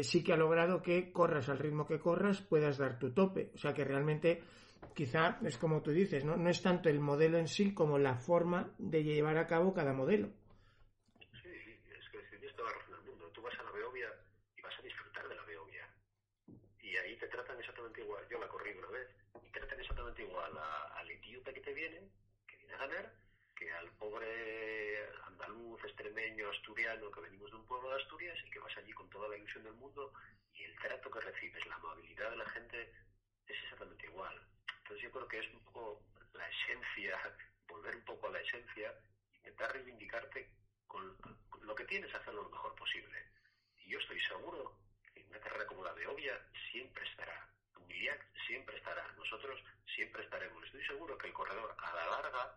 [0.03, 3.51] sí que ha logrado que corras al ritmo que corras, puedas dar tu tope.
[3.55, 4.43] O sea que realmente
[4.95, 6.37] quizá es como tú dices, ¿no?
[6.37, 9.93] No es tanto el modelo en sí como la forma de llevar a cabo cada
[9.93, 10.29] modelo.
[11.43, 13.31] Sí, es que tienes toda la razón del mundo.
[13.33, 14.09] Tú vas a la Beovia
[14.57, 15.89] y vas a disfrutar de la Beovia.
[16.83, 18.25] Y ahí te tratan exactamente igual.
[18.29, 19.09] Yo la corrí una vez
[19.43, 22.01] y tratan exactamente igual al etíope que te viene,
[22.47, 23.13] que viene a ganar,
[23.55, 25.07] que al pobre
[25.37, 29.09] andaluz, extremeño, asturiano, que venimos de un pueblo de Asturias y que vas allí con
[29.11, 30.13] toda la ilusión del mundo
[30.55, 32.93] y el trato que recibes, la amabilidad de la gente
[33.47, 34.35] es exactamente igual.
[34.79, 37.21] Entonces yo creo que es un poco la esencia,
[37.69, 38.95] volver un poco a la esencia,
[39.37, 40.51] intentar reivindicarte
[40.87, 41.17] con,
[41.63, 43.19] lo que tienes, hacerlo lo mejor posible.
[43.85, 44.79] Y yo estoy seguro
[45.13, 47.51] que una carrera como la de Obvia siempre estará.
[47.77, 49.07] Humiliac siempre estará.
[49.19, 49.63] Nosotros
[49.95, 50.65] siempre estaremos.
[50.65, 52.57] Estoy seguro que el corredor a la larga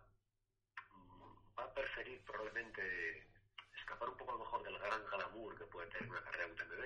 [1.58, 3.26] va a preferir probablemente
[3.74, 6.84] escapar un poco a lo mejor del gran glamour que puede tener una carrera UTMB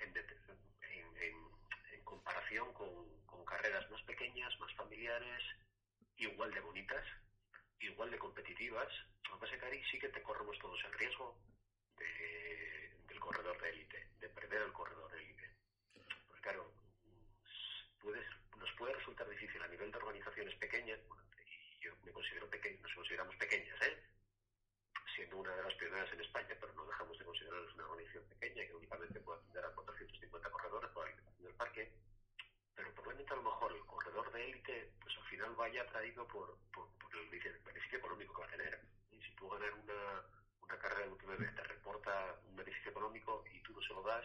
[0.00, 1.36] en, en,
[1.92, 3.08] en comparación con,
[3.44, 5.42] carreras más pequeñas, más familiares,
[6.18, 7.04] igual de bonitas,
[7.80, 8.88] igual de competitivas.
[9.24, 11.34] Lo que pasa es que ahí sí que te corremos todos el riesgo
[11.96, 15.50] del corredor de élite, de perder el corredor de élite.
[16.26, 16.70] Porque claro,
[18.58, 21.00] nos puede resultar difícil a nivel de organizaciones pequeñas,
[22.08, 24.02] me considero pequeño, nos consideramos pequeñas, ¿eh?
[25.14, 28.66] siendo una de las pioneras en España, pero no dejamos de considerarnos una organización pequeña
[28.66, 31.92] que únicamente puede atender a 450 corredores por la del parque
[32.74, 36.56] pero probablemente a lo mejor el corredor de élite, pues al final vaya atraído por,
[36.72, 38.80] por, el beneficio económico que va a tener.
[39.10, 40.22] Y si tú ganar una,
[40.62, 44.24] una carrera de UTMB te reporta un beneficio económico y tú no se lo das,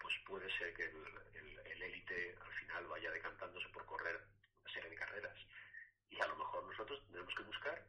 [0.00, 4.20] pues puede ser que el élite al final vaya decantándose por correr
[4.64, 5.38] una serie de carreras.
[6.10, 7.84] Y a lo mejor nosotros tendremos que buscar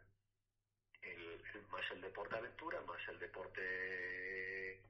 [1.02, 1.42] el,
[1.72, 4.82] más el deporte aventura, más el deporte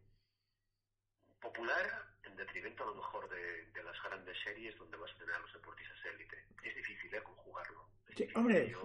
[1.39, 5.39] popular en detrimento a lo mejor de, las grandes series donde vas a tener a
[5.39, 6.37] los deportistas élite.
[6.63, 7.23] Es difícil, ¿eh?
[7.23, 7.87] Conjugarlo.
[8.15, 8.75] sí, hombre,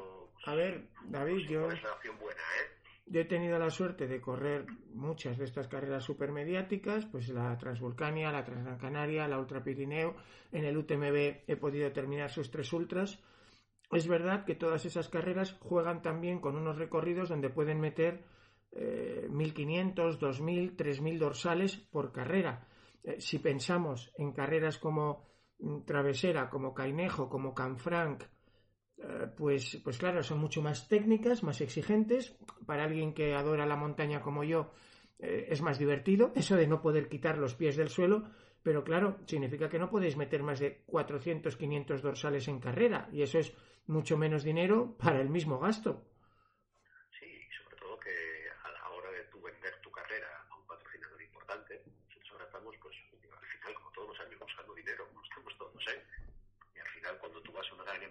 [0.47, 1.63] a ver, David, yo...
[1.63, 2.77] buena, ¿eh?
[3.09, 8.33] Yo he tenido la suerte de correr muchas de estas carreras supermediáticas, pues la Transvulcania,
[8.33, 10.17] la Transgran Canaria, la Ultra Pirineo.
[10.51, 13.23] En el UTMB he podido terminar sus tres ultras.
[13.91, 18.25] Es verdad que todas esas carreras juegan también con unos recorridos donde pueden meter
[18.73, 22.67] 1.500, 2.000, 3.000 dorsales por carrera.
[23.07, 25.25] Eh, si pensamos en carreras como
[25.59, 28.25] mm, Travesera, como Cainejo, como Canfranc,
[28.99, 32.37] eh, pues, pues claro, son mucho más técnicas, más exigentes.
[32.67, 34.73] Para alguien que adora la montaña como yo,
[35.19, 38.25] eh, es más divertido eso de no poder quitar los pies del suelo,
[38.63, 43.23] pero claro, significa que no podéis meter más de 400, 500 dorsales en carrera y
[43.23, 43.55] eso es
[43.87, 46.03] mucho menos dinero para el mismo gasto.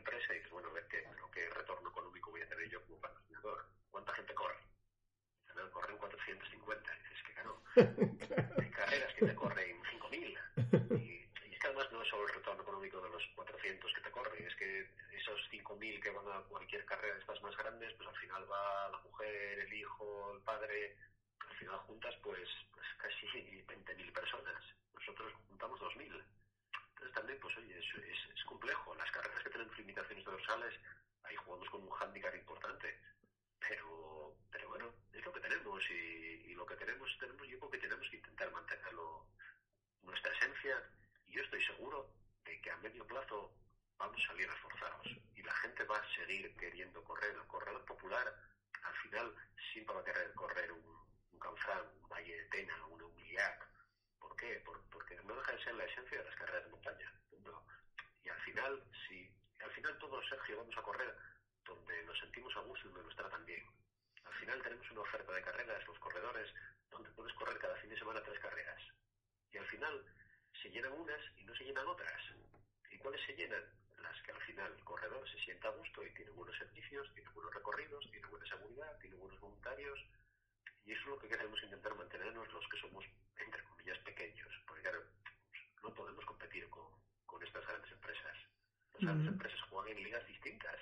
[0.06, 1.04] empresa y dices, bueno, a ver qué,
[1.34, 3.66] qué retorno económico voy a tener yo como patrocinador.
[3.92, 4.56] ¿Cuánta gente corre?
[5.72, 6.92] Corren 450.
[6.94, 7.62] Y dices que claro,
[8.62, 10.38] hay carreras que te corren 5.000.
[10.96, 14.02] Y, y es que además no es solo el retorno económico de los 400 que
[14.02, 14.88] te corren, es que
[15.26, 18.90] esos 5.000 que van a cualquier carrera de estas más grandes, pues al final va
[18.90, 20.98] la mujer, el hijo, el padre,
[21.40, 24.64] al final juntas pues, pues casi 20.000 personas.
[24.94, 26.24] Nosotros juntamos 2.000
[27.14, 27.86] también, pues oye, es,
[28.36, 28.94] es, complejo.
[28.96, 30.74] Las carreras que tienen limitaciones dorsales,
[31.24, 33.00] ahí jugamos con un hándicap importante.
[33.60, 37.78] Pero, pero bueno, es lo que tenemos y, lo que tenemos, tenemos, yo creo que
[37.78, 39.28] tenemos que intentar mantenerlo,
[40.04, 40.84] nuestra esencia.
[41.26, 42.10] Y yo estoy seguro
[42.44, 43.52] de que a medio plazo
[43.98, 47.36] vamos a salir reforzados y la gente va a seguir queriendo correr.
[47.36, 48.36] El corredor popular
[48.84, 49.36] al final
[49.74, 50.86] siempre va a querer correr un,
[51.32, 53.68] un Canfrán, un Valle de Tena, un Ugliac.
[54.20, 54.64] ¿Por qué?
[54.92, 57.12] Porque no deja de ser la esencia de las carreras de montaña.
[58.24, 59.32] Y al final, si
[59.64, 61.16] al final todos, Sergio, vamos a correr
[61.64, 63.66] donde nos sentimos a gusto y donde nos tratan bien.
[64.24, 66.52] Al final tenemos una oferta de carreras, los corredores,
[66.90, 68.82] donde puedes correr cada fin de semana tres carreras.
[69.52, 70.04] Y al final
[70.62, 72.22] se llenan unas y no se llenan otras.
[72.90, 73.64] ¿Y cuáles se llenan?
[74.26, 77.54] Que al final el corredor se sienta a gusto y tiene buenos servicios, tiene buenos
[77.54, 80.00] recorridos, tiene buena seguridad, tiene buenos voluntarios.
[80.84, 83.06] Y eso es lo que queremos intentar mantenernos los que somos,
[83.38, 84.50] entre comillas, pequeños.
[84.66, 85.04] Porque claro,
[85.84, 86.90] no podemos competir con,
[87.26, 88.38] con estas grandes empresas.
[88.94, 90.80] Las grandes empresas juegan en ligas distintas.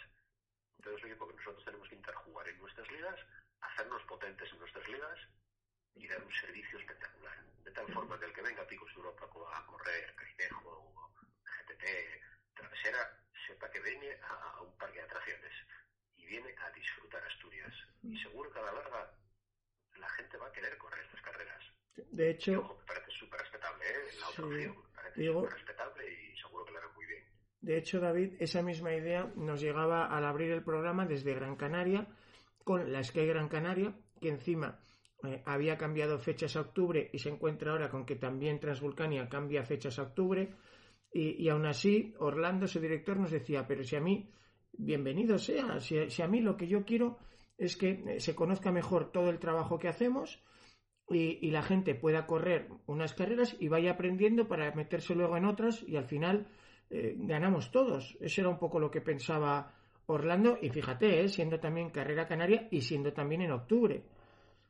[0.78, 3.20] Entonces, oye, porque nosotros tenemos que intentar jugar en nuestras ligas,
[3.62, 5.20] hacernos potentes en nuestras ligas
[5.96, 7.44] y dar un servicio espectacular.
[7.64, 11.14] De tal forma que el que venga a Picos Europa a correr Cainejo,
[11.44, 11.86] GTT,
[12.54, 15.54] Travesera, sepa que viene a, un parque de atracciones
[16.16, 17.74] y viene a disfrutar Asturias.
[18.04, 19.14] Y seguro que a la larga
[19.98, 21.64] la gente va a querer correr estas carreras.
[21.96, 24.18] De hecho, me parece súper respetable, ¿eh?
[24.20, 27.24] La otra opción, me parece súper respetable y seguro que lo harán muy bien.
[27.62, 32.08] De hecho, David, esa misma idea nos llegaba al abrir el programa desde Gran Canaria
[32.64, 34.80] con la Sky Gran Canaria, que encima
[35.24, 39.64] eh, había cambiado fechas a octubre y se encuentra ahora con que también Transvulcania cambia
[39.64, 40.54] fechas a octubre.
[41.16, 44.32] Y, aún así, Orlando, su director, nos decía, pero si a mí,
[44.72, 47.20] bienvenido sea, si, si, a mí lo que yo quiero
[47.56, 50.42] es que eh, se conozca mejor todo el trabajo que hacemos
[51.08, 55.46] y, y la gente pueda correr unas carreras y vaya aprendiendo para meterse luego en
[55.46, 56.48] otras y al final
[56.90, 58.18] eh, ganamos todos.
[58.20, 59.74] Eso era un poco lo que pensaba
[60.06, 64.04] Orlando y fíjate, siendo también carrera canaria y siendo también en octubre.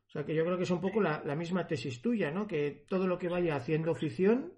[0.08, 2.48] O sea que yo creo que es un poco la, la misma tesis tuya, ¿no?
[2.48, 4.54] Que todo lo que vaya haciendo ficción.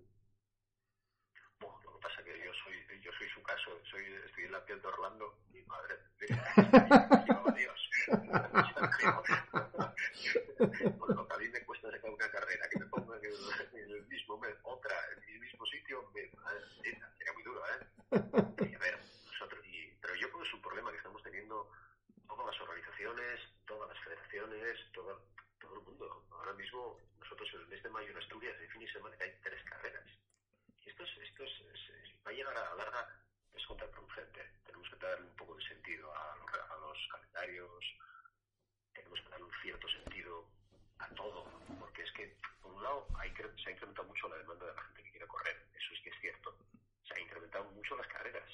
[1.60, 4.04] Bueno, lo que pasa es que yo soy, yo soy su caso, soy,
[4.76, 5.96] en de Orlando, mi madre.
[7.56, 7.90] Dios.
[11.30, 13.24] A mí me cuesta sacar una carrera, que me ponga en
[13.92, 16.22] el, mismo mes, otra, en el mismo sitio, me,
[17.34, 17.88] muy duro, ¿eh?
[18.12, 21.72] A ver, nosotros, y, pero yo creo que es un problema que estamos teniendo
[22.28, 25.26] todas las organizaciones, todas las federaciones, todo,
[25.60, 26.26] todo el mundo.
[26.32, 29.32] Ahora mismo, nosotros en el mes de mayo en Asturias, el fin de semana, hay
[29.42, 30.06] tres carreras.
[30.84, 31.52] Y esto, es, esto es,
[32.26, 33.08] va a llegar a la larga,
[33.54, 34.65] es contraproducente.
[35.06, 37.86] Que darle un poco de sentido a los, a los calendarios,
[38.92, 40.50] tenemos que darle un cierto sentido
[40.98, 41.46] a todo,
[41.80, 43.32] porque es que, por un lado, hay,
[43.62, 46.10] se ha incrementado mucho la demanda de la gente que quiere correr, eso es que
[46.10, 46.58] es cierto.
[47.04, 48.50] Se ha incrementado mucho las carreras,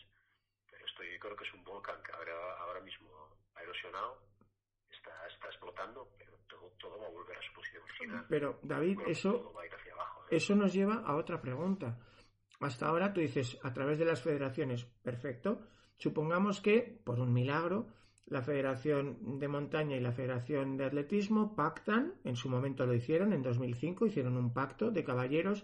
[0.70, 4.20] pero esto yo creo que es un volcán que ahora, ahora mismo ha erosionado
[4.91, 6.38] está, está explotando, pero
[6.78, 8.26] todo, va a volver a su posición original.
[8.28, 10.36] Pero, David, eso, ¿eh?
[10.36, 11.97] eso nos lleva a otra pregunta.
[12.60, 15.68] Hasta ahora tú dices, a través de las federaciones, perfecto.
[16.02, 17.86] Supongamos que, por un milagro,
[18.26, 23.34] la Federación de Montaña y la Federación de Atletismo pactan, en su momento lo hicieron,
[23.34, 25.64] en 2005 hicieron un pacto de caballeros,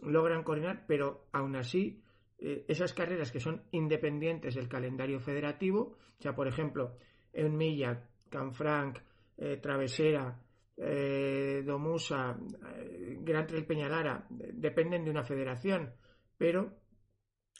[0.00, 2.00] logran coordinar, pero aún así
[2.38, 6.94] eh, esas carreras que son independientes del calendario federativo, o sea, por ejemplo,
[7.32, 9.00] en Milla Canfranc,
[9.38, 10.40] eh, Travesera,
[10.76, 12.38] eh, Domusa,
[13.22, 15.94] Gran Trail Peñalara, dependen de una federación,
[16.36, 16.78] pero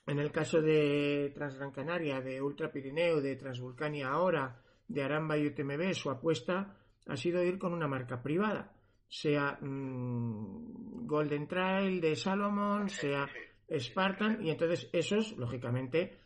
[0.09, 5.46] en el caso de Transgran Canaria, de Ultra Pirineo, de Transvulcania ahora, de Aramba y
[5.46, 8.72] UTMB, su apuesta ha sido ir con una marca privada,
[9.09, 13.28] sea mm, Golden Trail de Salomon, sea
[13.70, 16.18] Spartan, y entonces esos, lógicamente,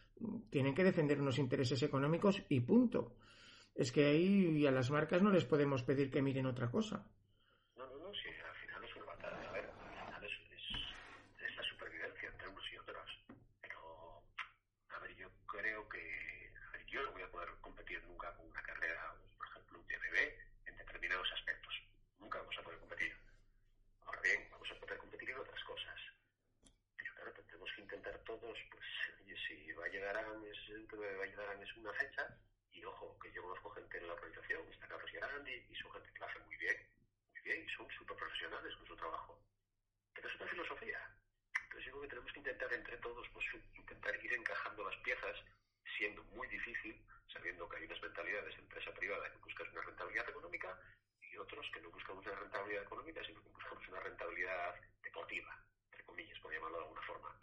[0.50, 3.16] tienen que defender unos intereses económicos y punto.
[3.74, 7.06] Es que ahí a las marcas no les podemos pedir que miren otra cosa.
[7.76, 9.48] No, no, no, sí, al final es una batalla.
[9.48, 10.64] A ver, al final es, es,
[11.40, 13.08] es la supervivencia entre unos y otros.
[13.60, 14.22] Pero,
[14.90, 18.46] a ver, yo creo que a ver, yo no voy a poder competir nunca con
[18.46, 20.16] una carrera, por ejemplo, un TMB,
[20.68, 21.74] en determinados aspectos.
[22.18, 23.16] Nunca vamos a poder competir.
[24.04, 25.98] Ahora bien, vamos a poder competir en otras cosas.
[26.94, 28.86] Pero claro, tendremos que intentar todos, pues,
[29.92, 32.26] a, es, llegar a es una fecha,
[32.72, 36.10] y ojo, que yo conozco gente en la organización, está Carlos Gerandi, y son gente
[36.12, 36.76] que lo hace muy bien,
[37.32, 39.38] muy bien, y son súper profesionales con su trabajo.
[40.14, 40.98] Pero es una filosofía.
[41.62, 45.36] Entonces yo creo que tenemos que intentar entre todos, pues intentar ir encajando las piezas,
[45.96, 46.96] siendo muy difícil,
[47.32, 50.80] sabiendo que hay unas mentalidades de empresa privada que buscan una rentabilidad económica
[51.20, 56.04] y otros que no buscan una rentabilidad económica, sino que buscamos una rentabilidad deportiva, entre
[56.04, 57.40] comillas, por llamarlo de alguna forma.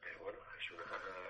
[0.00, 0.84] Pero bueno, es, una,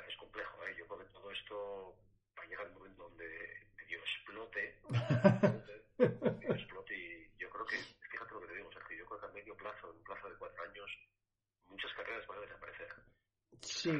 [0.09, 0.65] es complejo.
[0.65, 0.75] ¿eh?
[0.79, 1.97] Yo creo que todo esto
[2.39, 3.29] va a llegar un momento donde
[3.77, 4.81] medio explote,
[6.55, 7.77] explote y yo creo que,
[8.11, 10.29] fíjate lo que te digo, Sergio, yo creo que a medio plazo, en un plazo
[10.29, 10.91] de cuatro años,
[11.67, 12.89] muchas carreras van a desaparecer.
[13.61, 13.93] Sí,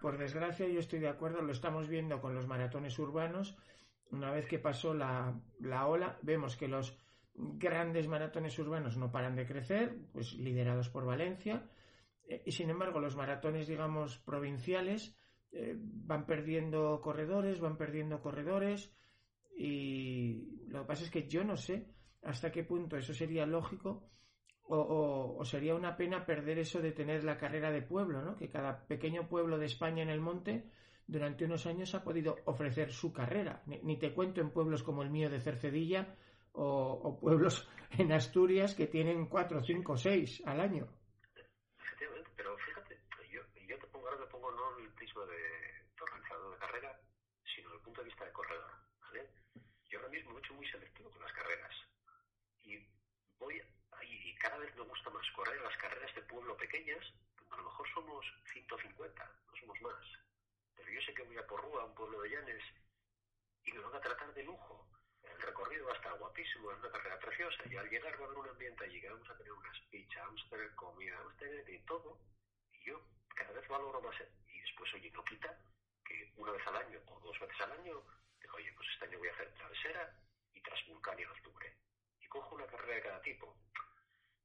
[0.00, 3.56] por desgracia yo estoy de acuerdo, lo estamos viendo con los maratones urbanos.
[4.10, 6.96] Una vez que pasó la, la ola, vemos que los
[7.34, 11.68] grandes maratones urbanos no paran de crecer, pues liderados por Valencia,
[12.28, 15.16] eh, y sin embargo los maratones, digamos, provinciales
[15.52, 18.94] eh, van perdiendo corredores, van perdiendo corredores,
[19.56, 21.86] y lo que pasa es que yo no sé
[22.22, 24.10] hasta qué punto eso sería lógico
[24.68, 28.36] o, sería una pena perder eso de tener la carrera de pueblo, ¿no?
[28.36, 30.68] Que cada pequeño pueblo de España en el monte
[31.06, 33.62] durante unos años ha podido ofrecer su carrera.
[33.66, 36.16] Ni, te cuento en pueblos como el mío de Cercedilla
[36.52, 40.88] o, pueblos en Asturias que tienen cuatro, cinco, seis al año.
[41.78, 42.98] Efectivamente, pero fíjate,
[43.32, 44.50] yo, yo te pongo, ahora me pongo
[45.24, 47.00] de, organizador de carrera,
[47.54, 48.72] sino el punto de vista de corredor.
[49.00, 49.30] ¿vale?
[49.88, 51.72] Yo ahora mismo he hecho muy selectivo con las carreras
[52.62, 52.78] y
[53.38, 53.62] voy
[54.02, 57.02] y cada vez me gusta más correr las carreras de pueblo pequeñas,
[57.50, 60.04] a lo mejor somos 150, no somos más.
[60.76, 62.62] Pero yo sé que voy a Porrúa, un pueblo de Llanes,
[63.64, 64.86] y me van a tratar de lujo.
[65.22, 68.26] El recorrido va a estar guapísimo, es una carrera preciosa, y al llegar va a
[68.26, 71.34] haber un ambiente allí que vamos a tener unas pizzas, vamos a tener comida, vamos
[71.34, 72.18] a tener de todo,
[72.72, 73.00] y yo
[73.34, 74.16] cada vez valoro más.
[74.76, 75.58] Después, oye, no quita
[76.04, 78.02] que una vez al año o dos veces al año,
[78.38, 80.12] digo, oye, pues este año voy a hacer travesera
[80.52, 81.76] y Transvulcania en octubre.
[82.20, 83.56] Y cojo una carrera de cada tipo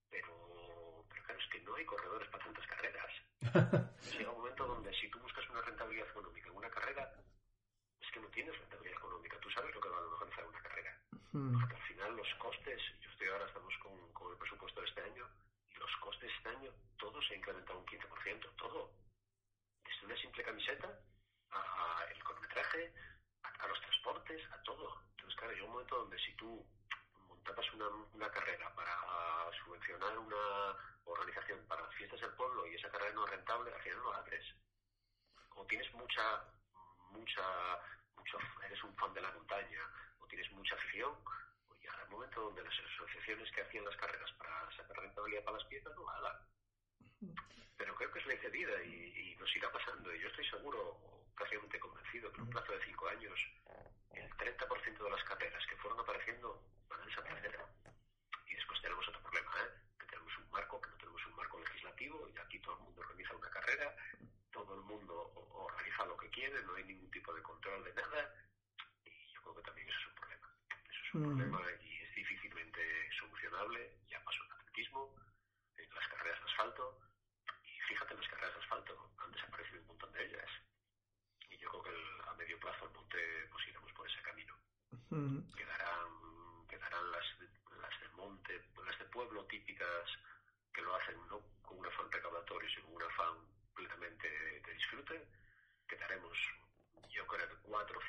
[0.10, 3.12] pero, pero claro, es que no hay corredores para tantas carreras.
[4.16, 7.14] Llega un momento donde si tú buscas una rentabilidad económica en una carrera,
[8.00, 9.38] es que no tienes rentabilidad económica.
[9.42, 10.98] Tú sabes lo que va a organizar una carrera.
[11.32, 15.02] Porque al final los costes, yo estoy ahora, estamos con, con el presupuesto de este
[15.02, 15.28] año,
[15.70, 18.92] y los costes este año, todo se ha incrementado un 15%, todo.
[20.04, 20.88] Una simple camiseta
[21.52, 22.94] a, el cronometraje,
[23.44, 25.02] a, los transportes, a todo.
[25.12, 26.66] Entonces, claro, llega un momento donde si tú
[27.28, 28.92] montabas una, una carrera para
[29.64, 30.76] subvencionar una
[31.06, 34.20] organización para fiestas del pueblo y esa carrera no es rentable, al final no la
[34.20, 34.46] haces.
[35.56, 36.44] O tienes mucha,
[37.12, 37.44] mucha,
[38.16, 39.82] mucho, eres un fan de la montaña,
[40.20, 41.14] o tienes mucha afición,
[41.68, 45.58] o ya el momento donde las asociaciones que hacían las carreras para sacar rentabilidad para
[45.58, 46.48] las fiestas no la.
[47.78, 50.14] Pero creo que es ley de vida y, y nos irá pasando.
[50.14, 50.31] Y yo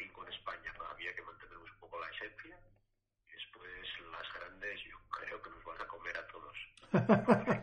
[0.02, 2.58] 5 en España todavía que mantenemos un poco la esencia.
[3.28, 3.70] Y después
[4.10, 6.56] las grandes yo creo que nos van a comer a todos.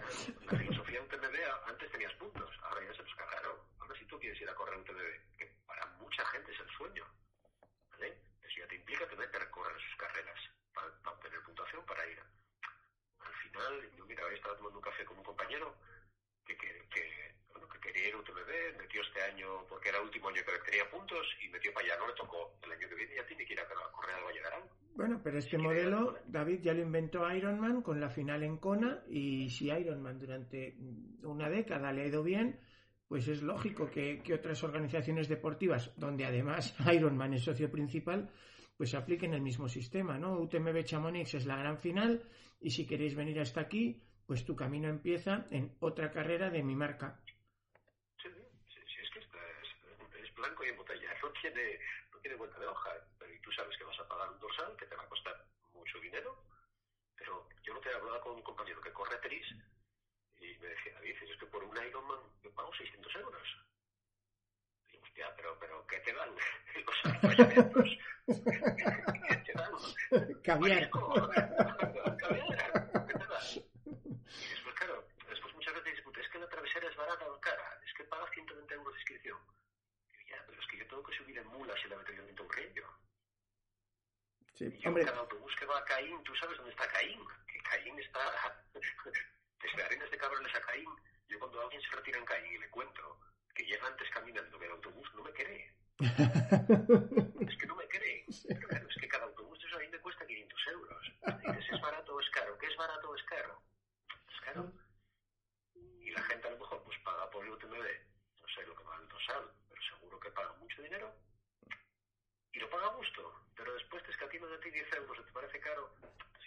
[25.30, 29.70] pero este modelo, David, ya lo inventó Ironman con la final en Kona, y si
[29.70, 30.76] Ironman durante
[31.22, 32.60] una década le ha ido bien,
[33.08, 38.32] pues es lógico que, que, otras organizaciones deportivas, donde además Ironman es socio principal,
[38.76, 40.34] pues apliquen el mismo sistema, ¿no?
[40.40, 42.24] UTMB Chamonix es la gran final
[42.60, 46.76] y si queréis venir hasta aquí, pues tu camino empieza en otra carrera de mi
[46.76, 47.22] marca.
[48.20, 48.30] Sí,
[48.74, 51.78] sí, sí es que es, blanco y en botella, no tiene,
[52.12, 52.90] no tiene vuelta de hoja,
[53.50, 55.44] tú sabes que vas a pagar un dorsal que te va a costar
[55.74, 56.46] mucho dinero,
[57.18, 59.48] pero yo no te he hablado con un compañero que corre tris
[60.38, 63.48] y me decía, David, es que por un Ironman yo pago 600 euros
[65.02, 66.30] hostia, pero, pero ¿qué te dan
[66.86, 67.98] los acompañamientos?
[69.28, 69.74] ¿Qué te dan?
[70.44, 70.92] Caviar.
[70.92, 71.00] ¿Qué
[73.18, 73.44] te dan?
[74.28, 77.82] Y después, claro, después muchas veces dicen, es que la travesera es barata o cara,
[77.84, 79.40] es que pagas 120 euros de inscripción.
[80.14, 82.29] Y ya, pero es que yo tengo que subir en mulas y la meter en.
[84.60, 85.06] Sí, y yo, hombre.
[85.06, 88.20] cada autobús que va a Caín, tú sabes dónde está Caín, que Caín está
[89.64, 90.90] desde Arenas de Cabrones a Caín.
[91.30, 93.22] Yo cuando alguien se retira en Caín y le cuento
[93.56, 95.74] que llega antes caminando que el autobús, no me cree.
[96.00, 98.26] es que no me cree.
[98.50, 101.12] Pero claro, es que cada autobús de eso a mí me cuesta 500 euros.
[101.40, 102.58] Dices, ¿es barato o es caro?
[102.58, 103.64] ¿Qué es barato o es caro?
[104.28, 104.74] Es caro.
[105.74, 107.76] Y la gente a lo mejor pues paga por el UTMB,
[108.42, 111.16] no sé lo que va el dosal, pero seguro que paga mucho dinero
[112.52, 113.49] y lo paga a gusto.
[113.60, 115.94] Pero después te escatiman de ti 10 euros y te parece caro,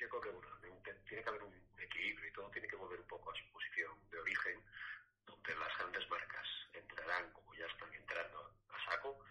[0.01, 0.49] yo creo que bueno,
[1.07, 3.93] tiene que haber un equilibrio y todo tiene que volver un poco a su posición
[4.11, 4.59] de origen,
[5.27, 9.23] donde las grandes marcas entrarán, como ya están entrando, a saco.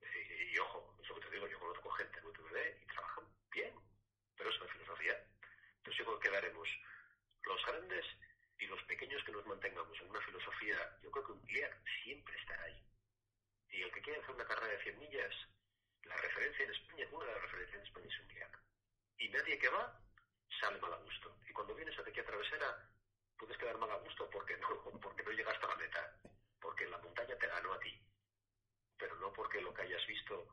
[0.00, 3.74] Eh, y, ojo, eso que te digo, yo conozco gente en UTVD y trabajan bien,
[4.34, 5.22] pero es una filosofía.
[5.76, 6.68] Entonces yo creo que quedaremos
[7.42, 8.06] los grandes
[8.60, 11.68] y los pequeños que nos mantengamos en una filosofía, yo creo que un guía
[12.02, 12.82] siempre estará ahí.
[13.72, 15.34] Y el que quiera hacer una carrera de 100 millas,
[16.04, 18.28] la referencia en España, una de las referencias en España es un.
[19.18, 20.00] Y nadie que va
[20.60, 21.36] sale mal a gusto.
[21.48, 22.88] Y cuando vienes a Tequia Travesera,
[23.36, 24.68] puedes quedar mal a gusto porque no,
[25.02, 26.14] porque no llegaste a la meta,
[26.60, 28.00] porque la montaña te ganó a ti,
[28.96, 30.46] pero no porque lo que hayas visto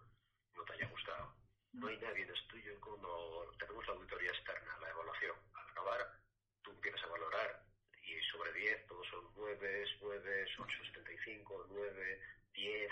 [0.55, 1.35] no te haya gustado.
[1.73, 5.35] No hay nadie en estudio cuando tenemos la auditoría externa, la evaluación.
[5.53, 6.19] Al acabar,
[6.61, 7.65] tú empiezas a valorar
[8.01, 12.21] y sobre 10 todos son 9, 9, 8, 75, 9,
[12.53, 12.91] 10.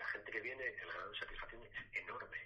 [0.00, 2.38] La gente que viene, el grado de satisfacción es enorme.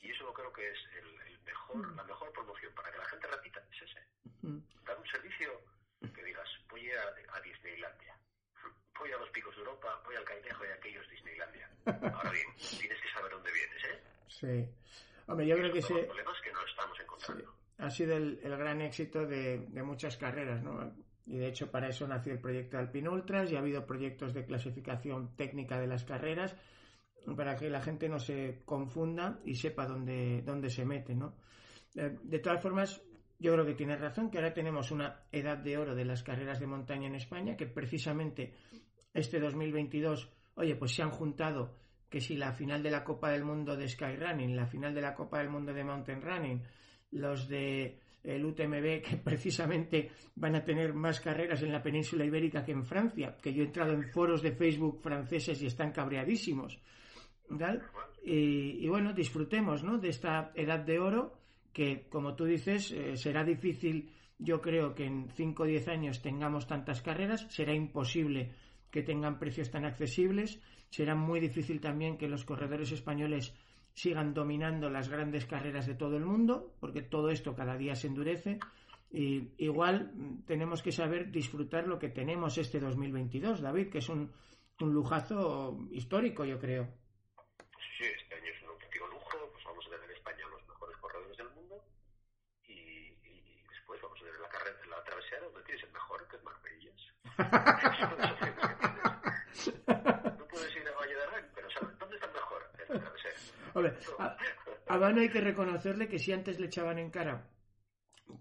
[0.00, 3.60] Y eso creo que es el, mejor, la mejor promoción para que la gente repita,
[3.70, 4.00] es ese.
[4.84, 5.60] Dar un servicio
[6.00, 8.18] que digas, voy a, a Disneylandia,
[8.98, 11.70] voy a los picos de Europa, voy al Cainejo y a aquellos Disneylandia.
[11.84, 14.02] Ahora bien, tienes que saber dónde vienes, ¿eh?
[14.28, 14.74] Sí.
[15.26, 15.94] Hombre, yo creo que sí.
[15.94, 17.54] problemas que no estamos encontrando.
[17.78, 20.94] Ha sido el, el gran éxito de, de, muchas carreras, ¿no?
[21.26, 24.46] Y de hecho para eso nació el proyecto Alpine Ultras y ha habido proyectos de
[24.46, 26.56] clasificación técnica de las carreras
[27.34, 31.34] para que la gente no se confunda y sepa dónde, dónde se mete, ¿no?
[31.94, 33.02] Eh, de todas formas,
[33.38, 36.60] yo creo que tienes razón, que ahora tenemos una edad de oro de las carreras
[36.60, 38.54] de montaña en España, que precisamente
[39.12, 41.74] este 2022, oye, pues se han juntado
[42.08, 45.14] que si la final de la Copa del Mundo de Skyrunning, la final de la
[45.14, 46.62] Copa del Mundo de Mountain Running,
[47.10, 52.64] los de el UTMB, que precisamente van a tener más carreras en la península ibérica
[52.64, 56.80] que en Francia, que yo he entrado en foros de Facebook franceses y están cabreadísimos.
[58.22, 59.98] Y, bueno, disfrutemos ¿no?
[59.98, 61.38] de esta edad de oro
[61.72, 66.22] que, como tú dices, eh, será difícil, yo creo que en 5 o 10 años
[66.22, 68.52] tengamos tantas carreras, será imposible
[68.90, 73.54] que tengan precios tan accesibles, será muy difícil también que los corredores españoles
[73.92, 78.08] sigan dominando las grandes carreras de todo el mundo, porque todo esto cada día se
[78.08, 78.58] endurece.
[79.10, 84.08] Y igual mm, tenemos que saber disfrutar lo que tenemos este 2022, David, que es
[84.08, 84.32] un,
[84.80, 86.86] un lujazo histórico, yo creo.
[87.96, 90.96] Sí, este año es un auténtico lujo, pues vamos a tener en España los mejores
[90.98, 91.82] corredores del mundo
[92.68, 93.16] y,
[93.70, 97.00] después vamos a tener la carrera, la travesera donde tienes el mejor, que es Marbellas.
[97.38, 97.44] No
[104.18, 104.36] a.
[104.88, 107.48] Hombre, hay que reconocerle que si antes le echaban en cara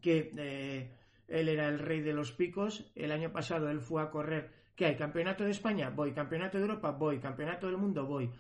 [0.02, 0.92] que eh,
[1.28, 4.86] él era el rey de los picos, el año pasado él fue a correr, ¿qué
[4.86, 4.96] hay?
[4.96, 5.90] ¿Campeonato de España?
[5.90, 6.14] Voy.
[6.14, 6.92] ¿Campeonato de Europa?
[6.92, 7.20] Voy.
[7.20, 8.06] ¿Campeonato del mundo?
[8.06, 8.32] Voy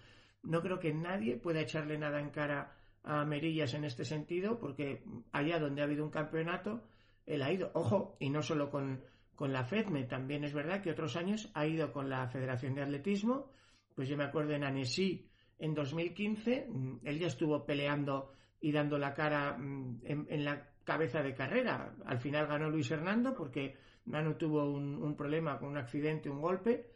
[0.45, 5.03] no creo que nadie pueda echarle nada en cara a Merillas en este sentido, porque
[5.32, 6.84] allá donde ha habido un campeonato,
[7.26, 7.72] él ha ido.
[7.74, 9.03] Ojo, y no solo con,
[9.36, 12.83] con la FEDME, también es verdad que otros años ha ido con la Federación de
[12.83, 13.51] Atletismo.
[13.93, 18.97] Pues yo me acuerdo en Annecy en 2015, mm, él ya estuvo peleando y dando
[18.97, 21.95] la cara mm, en, la cabeza de carrera.
[22.05, 26.91] Al final ganó Luis Hernando porque Manu tuvo un, problema con un accidente, un golpe,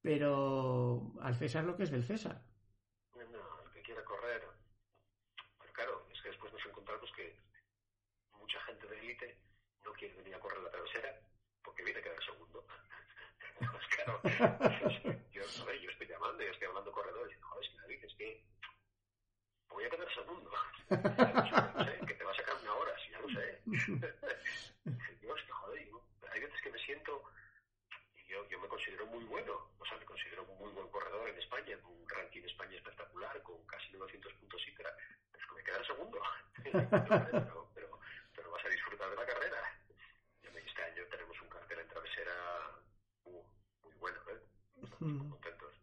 [0.00, 2.42] pero al César lo que es del César.
[8.38, 9.38] mucha gente de élite
[9.84, 11.31] no quiere venir a correr la travesera
[11.82, 12.64] porque viene a quedar segundo.
[13.58, 14.20] pues claro,
[15.32, 18.44] yo, yo estoy llamando, yo estoy hablando corredores y joder, si me dices que
[19.68, 20.50] voy a quedar segundo.
[22.06, 23.62] Que te va a sacar una hora, si ya lo sé.
[25.22, 25.88] yo, es que joder,
[26.32, 27.22] hay veces que me siento,
[28.28, 31.38] yo, yo me considero muy bueno, o sea, me considero un muy buen corredor en
[31.38, 35.64] España, en un ranking España espectacular, con casi 900 puntos y pero es que me
[35.64, 36.20] quedar segundo.
[37.74, 38.00] pero,
[38.34, 39.82] pero vas a disfrutar de la carrera.
[40.72, 42.32] Este año tenemos un cartel en travesera
[43.24, 43.44] uh,
[43.82, 44.40] muy bueno, ¿eh?
[45.02, 45.74] Muy contentos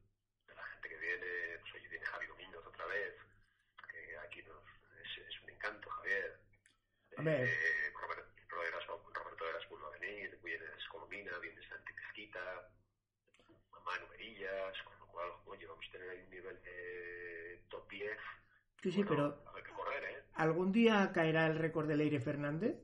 [0.48, 1.60] de la gente que viene.
[1.60, 3.16] Pues hoy viene Javi Domínguez otra vez,
[3.92, 4.64] que aquí nos,
[4.98, 6.40] es, un encanto, Javier.
[7.18, 7.92] Eh,
[8.48, 12.70] Roberto, Roberto Eras vuelve a venir, vienes Colomina, vienes Santi Pesquita,
[13.84, 18.18] Manu Merillas, con lo cual, oye, vamos a tener ahí un nivel de top 10.
[18.84, 20.24] Sí, sí, pero ¿eh?
[20.36, 22.78] ¿Algún día caerá el récord de Leire Fernández?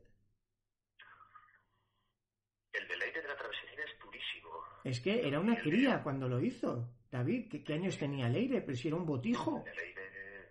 [2.73, 4.74] El de Leire de la traveserina es durísimo.
[4.85, 6.93] Es que era una cría cuando lo hizo.
[7.09, 8.61] David, ¿qué, años tenía Leire?
[8.61, 9.57] Pero si era un botijo.
[9.65, 10.05] El de Leire,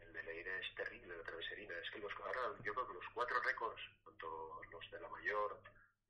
[0.07, 1.75] el de Leire es terrible, la traveserina.
[1.79, 4.27] Es que los, ahora, yo creo que los cuatro récords, tanto
[4.73, 5.63] los de la mayor,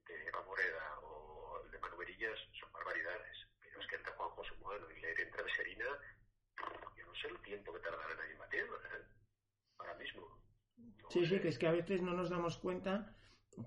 [0.08, 3.36] de Eva Moreda o el de Manuerillas, son barbaridades.
[3.60, 5.86] Pero es que el de Juan José Modelo y Leire en traveserina,
[6.96, 8.76] yo no sé el tiempo que tardarán ahí en batirlo.
[8.88, 9.04] ¿eh?
[9.76, 10.22] ahora mismo.
[11.10, 13.14] Sí, sí, que es que a veces no nos damos cuenta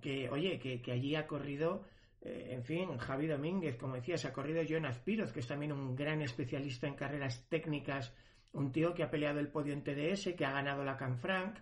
[0.02, 1.86] que, oye, que, que allí ha corrido,
[2.22, 5.96] eh, en fin, Javi Domínguez, como decías, ha corrido Jonas Piroz, que es también un
[5.96, 8.14] gran especialista en carreras técnicas,
[8.54, 11.60] un tío que ha peleado el podio en TDS, que ha ganado la Canfranc,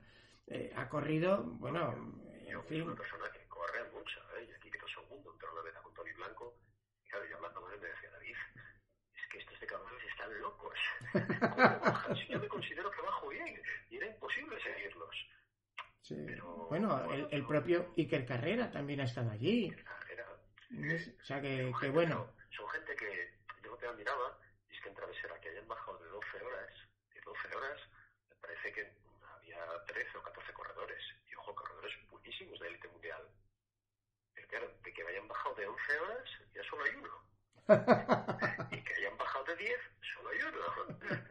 [0.47, 1.93] eh, ha corrido, bueno,
[2.47, 2.83] en fin.
[2.83, 4.47] Una persona que corre mucho, ¿eh?
[4.49, 6.57] Y aquí que segundo, entró la vez con Tony Blanco,
[7.03, 8.35] y claro, yo hablando con él me decía, David,
[9.13, 10.77] es que estos de cabrones están locos.
[11.51, 12.19] ¿Cómo bajas?
[12.29, 15.27] Yo me considero que bajo bien, y era imposible seguirlos.
[16.01, 16.23] Sí.
[16.27, 19.71] Pero, bueno, el, el, propio Iker Carrera también ha estado allí.
[19.71, 20.04] Iker.
[20.77, 22.29] O sea que, que bueno.
[22.51, 23.33] Son gente que
[23.63, 24.37] yo lo que admiraba
[24.69, 26.73] es que en travesera que hayan bajado de 12 horas,
[27.13, 27.81] de 12 horas,
[28.29, 28.93] me parece que
[29.35, 31.01] había 13 o 14 corredores.
[31.27, 33.25] Y ojo, corredores buenísimos de élite mundial.
[34.33, 37.25] Pero claro, de que hayan bajado de 11 horas, ya solo hay uno.
[38.71, 39.79] y que hayan bajado de 10,
[40.13, 40.59] solo hay uno.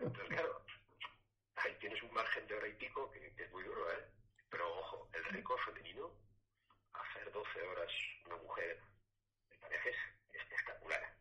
[0.00, 0.64] Entonces, claro,
[1.56, 4.04] ahí tienes un margen de hora y pico que, que es muy duro, ¿eh?
[4.48, 6.10] Pero ojo, el récord femenino,
[6.94, 7.92] hacer 12 horas
[8.26, 8.80] una mujer,
[9.74, 9.98] parece
[10.32, 11.16] espectacular.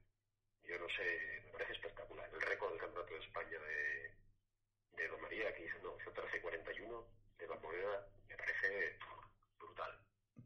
[0.64, 2.30] Yo no sé, me parece espectacular.
[2.34, 4.12] El récord del Campeonato de España de,
[4.98, 7.06] de Don María, que hizo, no, hizo 13.41
[7.38, 8.98] de la moneda, me parece
[9.60, 10.00] brutal,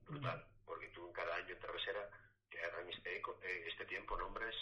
[0.06, 0.48] brutal.
[0.66, 2.10] Porque tú cada año en travesera
[2.50, 3.22] que hagan este,
[3.68, 4.56] este tiempo nombres,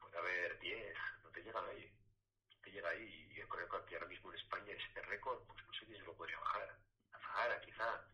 [0.00, 1.92] puede haber 10, no te llegan ahí.
[2.50, 3.28] No te llega ahí.
[3.30, 6.04] Y yo creo que ahora mismo en España este récord, pues no sé si se
[6.04, 6.78] lo podría bajar.
[7.12, 8.04] A Zahara, quizá.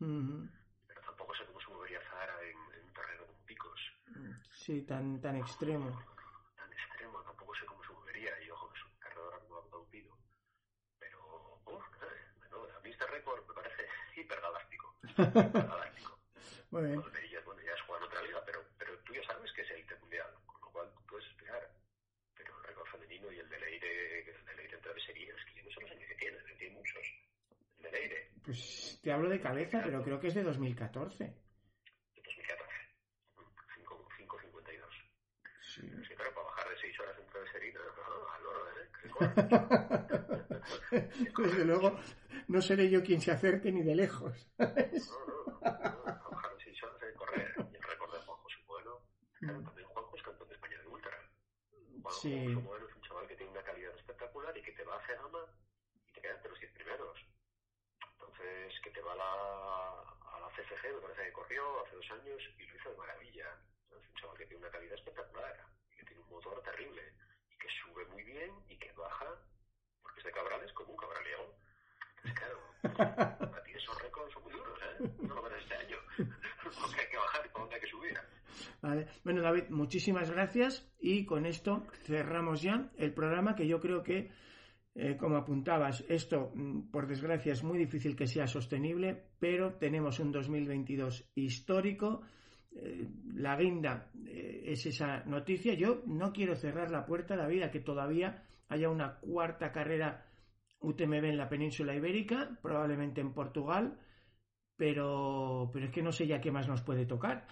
[0.00, 0.50] Uh -huh.
[0.86, 3.80] Pero tampoco sé cómo se movería Zahara en, en, un terreno con picos.
[4.66, 5.86] Sí, tan, tan extremo.
[6.56, 8.32] Tan extremo, tampoco sé cómo se movería.
[8.42, 10.18] Y ojo, que es un cargador como autopido.
[10.98, 11.80] Pero, uh,
[12.50, 13.86] bueno, a mí este récord me parece
[14.16, 14.98] hipergaláctico.
[15.06, 16.18] hipergaláctico.
[16.72, 17.00] Muy bien.
[17.00, 17.44] Bueno, ellas,
[17.88, 21.06] otra liga, pero, pero tú ya sabes que es élite mundial, con lo cual tú
[21.06, 21.70] puedes esperar.
[22.34, 25.54] Pero el récord femenino y el de Leire, el de Leire en travesería, es que
[25.54, 27.06] yo no sé los años que tiene, tiene muchos.
[27.78, 28.30] El de Leire.
[28.44, 31.24] Pues te hablo de cabeza, pero creo que es de 2014.
[31.24, 32.76] De 2014.
[34.16, 34.86] 5.52.
[35.60, 35.90] Sí.
[36.00, 36.76] Es que claro, para bajar de
[37.58, 38.86] 6 horas en travesería, no, al oro, ¿eh?
[41.38, 41.98] Desde luego,
[42.48, 44.48] no seré yo quien se acerque ni de lejos.
[44.58, 47.54] no, no, no, de 6 horas hay que correr.
[47.72, 49.02] Y el récord de Juanjo Subueno,
[49.38, 51.12] claro, también Juanjo es campeón de España de ultra.
[52.02, 52.52] Juanjo Sí.
[52.52, 55.46] Subueno es un chaval que tiene una calidad espectacular y que te va a Cegama
[55.94, 57.26] y te queda entre los 10 primeros.
[58.12, 59.32] Entonces, que te va a la,
[60.36, 63.48] a la CFG, me parece que corrió hace dos años y lo hizo de maravilla.
[63.90, 65.56] Es un chaval que tiene una calidad espectacular
[65.92, 67.02] y que tiene un motor terrible
[67.66, 69.26] que sube muy bien y que baja,
[70.02, 71.54] porque es de Cabrales como un cabraliego.
[72.22, 75.10] Entonces, claro, para ti esos récords son muy duros, ¿eh?
[75.22, 75.96] No lo verás este año.
[76.62, 78.18] Porque hay que bajar y para dónde hay que subir.
[78.82, 79.06] Vale.
[79.24, 84.30] Bueno, David, muchísimas gracias y con esto cerramos ya el programa que yo creo que,
[84.94, 90.18] eh, como apuntabas, esto, mm, por desgracia, es muy difícil que sea sostenible, pero tenemos
[90.20, 92.22] un 2022 histórico.
[92.82, 95.74] Eh, la guinda eh, es esa noticia.
[95.74, 100.26] Yo no quiero cerrar la puerta, a que todavía haya una cuarta carrera
[100.80, 103.98] UTMB en la península ibérica, probablemente en Portugal,
[104.76, 107.46] pero, pero es que no sé ya qué más nos puede tocar.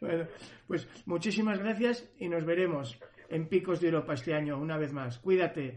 [0.00, 0.26] Bueno,
[0.66, 2.98] pues muchísimas gracias y nos veremos
[3.28, 5.18] en Picos de Europa este año una vez más.
[5.18, 5.76] Cuídate.